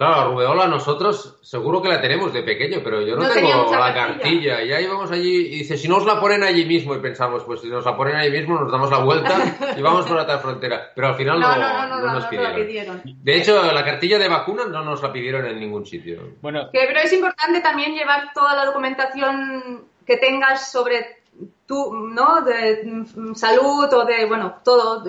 [0.00, 3.92] Claro, la rubeola nosotros seguro que la tenemos de pequeño, pero yo no, tengo la
[3.92, 4.62] cartilla.
[4.62, 7.44] Y ahí vamos allí y dice, si no os la ponen allí mismo, y pensamos,
[7.44, 10.22] pues si nos la ponen allí mismo, nos damos la vuelta y vamos por la
[10.22, 10.90] otra frontera.
[10.94, 13.02] Pero al final no, nos pidieron.
[13.04, 16.36] De hecho, la cartilla de vacunas no nos la pidieron en ningún sitio.
[16.40, 16.70] Bueno.
[16.72, 21.24] pero es importante también llevar toda la documentación que tengas sobre
[21.66, 22.40] tu, ¿no?
[22.40, 25.04] De mm, salud o de, bueno, todo.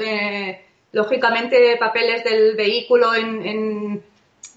[0.91, 4.10] lógicamente, papeles del vehículo en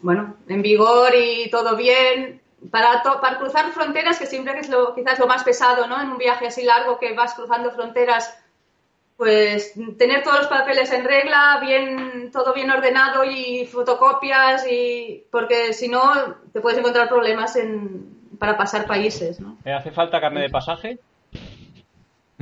[0.04, 2.42] bueno, en vigor y todo bien.
[2.70, 5.98] Para, para cruzar fronteras, que siempre es lo, quizás lo más pesado, ¿no?
[6.00, 8.38] En un viaje así largo que vas cruzando fronteras,
[9.16, 15.72] pues tener todos los papeles en regla, bien, todo bien ordenado y fotocopias, y porque
[15.72, 16.02] si no
[16.52, 17.58] te puedes encontrar problemas
[18.38, 19.56] para pasar países, ¿no?
[19.64, 20.98] ¿Hace falta carne de pasaje?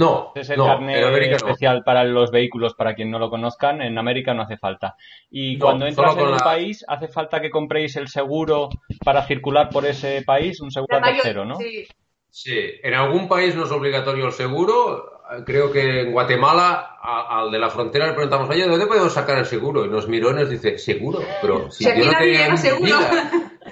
[0.03, 4.34] No, es el carnet especial para los vehículos, para quien no lo conozcan, en América
[4.34, 4.96] no hace falta.
[5.30, 8.68] Y cuando entras en un país, hace falta que compréis el seguro
[9.05, 11.57] para circular por ese país, un seguro tercero, ¿no?
[11.57, 11.86] Sí.
[12.30, 15.20] sí, en algún país no es obligatorio el seguro.
[15.46, 19.46] Creo que en Guatemala, al de la frontera le preguntamos, oye, ¿dónde podemos sacar el
[19.46, 19.86] seguro?
[19.86, 21.20] Y nos miró y nos dice, ¿seguro?
[21.40, 22.96] Pero si yo no tenía seguro.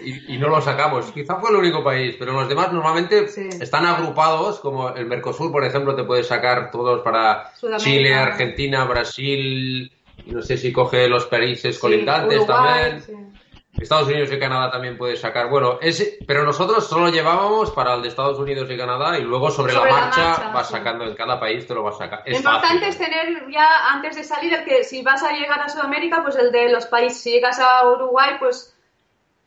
[0.02, 1.10] Y, no lo sacamos.
[1.12, 3.26] Quizá fue el único país, pero los demás normalmente
[3.60, 9.90] están agrupados, como el Mercosur, por ejemplo, te puedes sacar todos para Chile, Argentina, Brasil,
[10.26, 13.30] no sé si coge los países colindantes también.
[13.78, 15.48] Estados Unidos y Canadá también puedes sacar.
[15.48, 19.50] Bueno, ese, pero nosotros solo llevábamos para el de Estados Unidos y Canadá y luego
[19.50, 22.22] sobre, la, marcha vas sacando en cada país te lo vas a sacar.
[22.26, 25.68] lo importante es tener ya antes de salir el que si vas a llegar a
[25.68, 27.22] Sudamérica, pues el de los países.
[27.22, 28.74] Si llegas a Uruguay, pues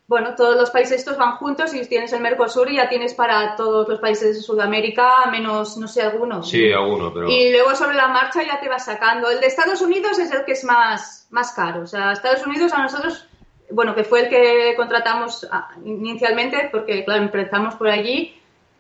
[0.06, 3.56] bueno, todos los países estos van juntos y tienes el Mercosur y ya tienes para
[3.56, 6.44] todos los países de Sudamérica, menos, no sé, alguno.
[6.44, 7.30] Sí, alguno, pero...
[7.30, 9.30] Y luego sobre la marcha ya te vas sacando.
[9.30, 11.84] El de Estados Unidos es el que es más, más caro.
[11.84, 13.26] O sea, Estados Unidos a nosotros,
[13.72, 18.38] bueno, que fue el que contratamos ah, inicialmente, porque, claro, empezamos por allí,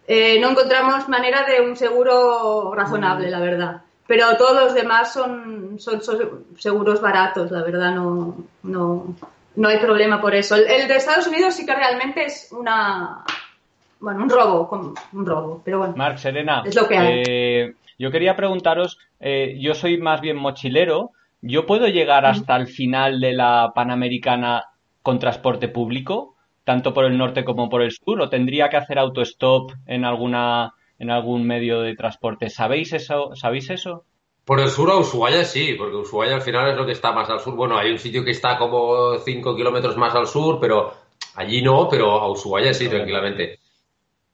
[0.07, 3.82] eh, no encontramos manera de un seguro razonable, la verdad.
[4.05, 8.36] Pero todos los demás son, son, son seguros baratos, la verdad, no...
[8.63, 9.15] no
[9.55, 10.55] no hay problema por eso.
[10.55, 13.23] El, de Estados Unidos sí que realmente es una.
[13.99, 15.93] Bueno, un robo, un robo, pero bueno.
[15.95, 17.23] Marc, Serena, es lo que hay.
[17.25, 22.67] Eh, yo quería preguntaros, eh, yo soy más bien mochilero, ¿yo puedo llegar hasta el
[22.67, 24.65] final de la Panamericana
[25.01, 26.35] con transporte público,
[26.65, 30.73] tanto por el norte como por el sur, o tendría que hacer autostop en alguna
[30.99, 32.49] en algún medio de transporte?
[32.49, 33.35] ¿Sabéis eso?
[33.35, 34.03] ¿Sabéis eso?
[34.45, 37.29] Por el sur a Ushuaia sí, porque Ushuaia al final es lo que está más
[37.29, 37.55] al sur.
[37.55, 40.93] Bueno, hay un sitio que está como 5 kilómetros más al sur, pero
[41.35, 43.59] allí no, pero a Ushuaia sí, tranquilamente.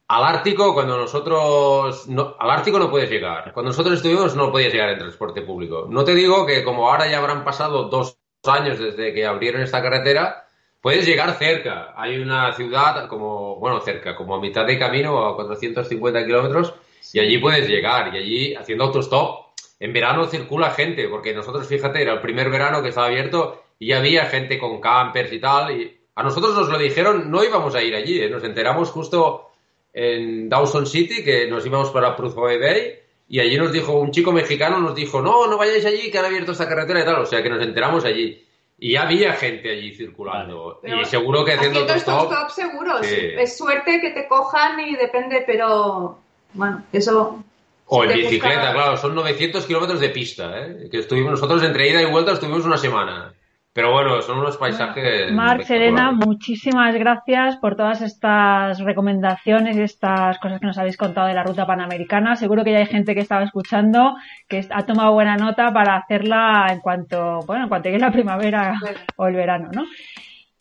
[0.08, 2.08] Al Ártico, cuando nosotros...
[2.08, 3.54] No, al Ártico no puedes llegar.
[3.54, 5.86] Cuando nosotros estuvimos no podías llegar en transporte público.
[5.88, 9.84] No te digo que como ahora ya habrán pasado dos años desde que abrieron esta
[9.84, 10.48] carretera,
[10.82, 11.94] puedes llegar cerca.
[11.96, 16.74] Hay una ciudad como, bueno, cerca, como a mitad de camino, a 450 kilómetros,
[17.14, 18.16] y allí puedes llegar.
[18.16, 19.49] Y allí, haciendo autostop,
[19.80, 23.94] en verano circula gente, porque nosotros, fíjate, era el primer verano que estaba abierto y
[23.94, 25.80] había gente con campers y tal.
[25.80, 28.30] Y a nosotros nos lo dijeron, no íbamos a ir allí, ¿eh?
[28.30, 29.52] nos enteramos justo
[29.94, 33.00] en Dawson City, que nos íbamos para Prudhoe Bay,
[33.30, 36.26] y allí nos dijo, un chico mexicano nos dijo, no, no vayáis allí, que han
[36.26, 37.22] abierto esta carretera y tal.
[37.22, 38.44] O sea que nos enteramos allí.
[38.80, 40.82] Y había gente allí circulando.
[40.84, 43.00] y seguro que haciendo, haciendo stop seguro.
[43.00, 46.18] Es suerte que te cojan y depende, pero
[46.54, 47.44] bueno, eso
[47.92, 50.90] o en bicicleta, claro, son 900 kilómetros de pista, ¿eh?
[50.92, 53.34] Que estuvimos nosotros entre ida y vuelta, estuvimos una semana.
[53.74, 55.32] Pero bueno, son unos paisajes.
[55.32, 61.28] Marc, Serena, muchísimas gracias por todas estas recomendaciones y estas cosas que nos habéis contado
[61.28, 62.36] de la ruta panamericana.
[62.36, 64.16] Seguro que ya hay gente que estaba escuchando
[64.48, 68.74] que ha tomado buena nota para hacerla en cuanto, bueno, en cuanto llegue la primavera
[69.16, 69.86] o el verano, ¿no?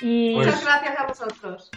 [0.00, 0.34] Y...
[0.34, 1.70] Muchas gracias a vosotros.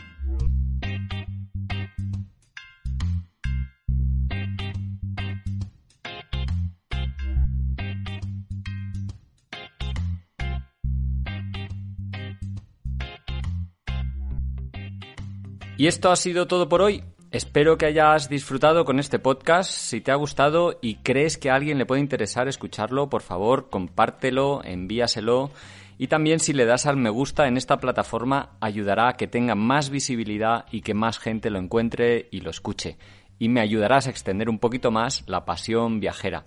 [15.82, 17.04] Y esto ha sido todo por hoy.
[17.32, 19.72] Espero que hayas disfrutado con este podcast.
[19.72, 23.68] Si te ha gustado y crees que a alguien le puede interesar escucharlo, por favor,
[23.72, 25.50] compártelo, envíaselo.
[25.98, 29.56] Y también si le das al me gusta en esta plataforma ayudará a que tenga
[29.56, 33.00] más visibilidad y que más gente lo encuentre y lo escuche.
[33.40, 36.46] Y me ayudarás a extender un poquito más la pasión viajera.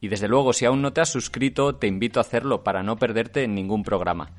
[0.00, 2.96] Y desde luego, si aún no te has suscrito, te invito a hacerlo para no
[2.96, 4.32] perderte ningún programa.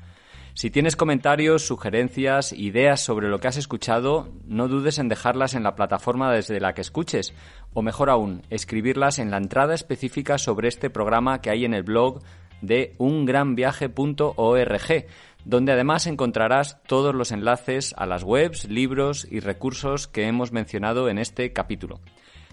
[0.54, 5.64] Si tienes comentarios, sugerencias, ideas sobre lo que has escuchado, no dudes en dejarlas en
[5.64, 7.34] la plataforma desde la que escuches,
[7.72, 11.82] o mejor aún, escribirlas en la entrada específica sobre este programa que hay en el
[11.82, 12.22] blog
[12.62, 15.06] de ungranviaje.org,
[15.44, 21.08] donde además encontrarás todos los enlaces a las webs, libros y recursos que hemos mencionado
[21.08, 21.98] en este capítulo.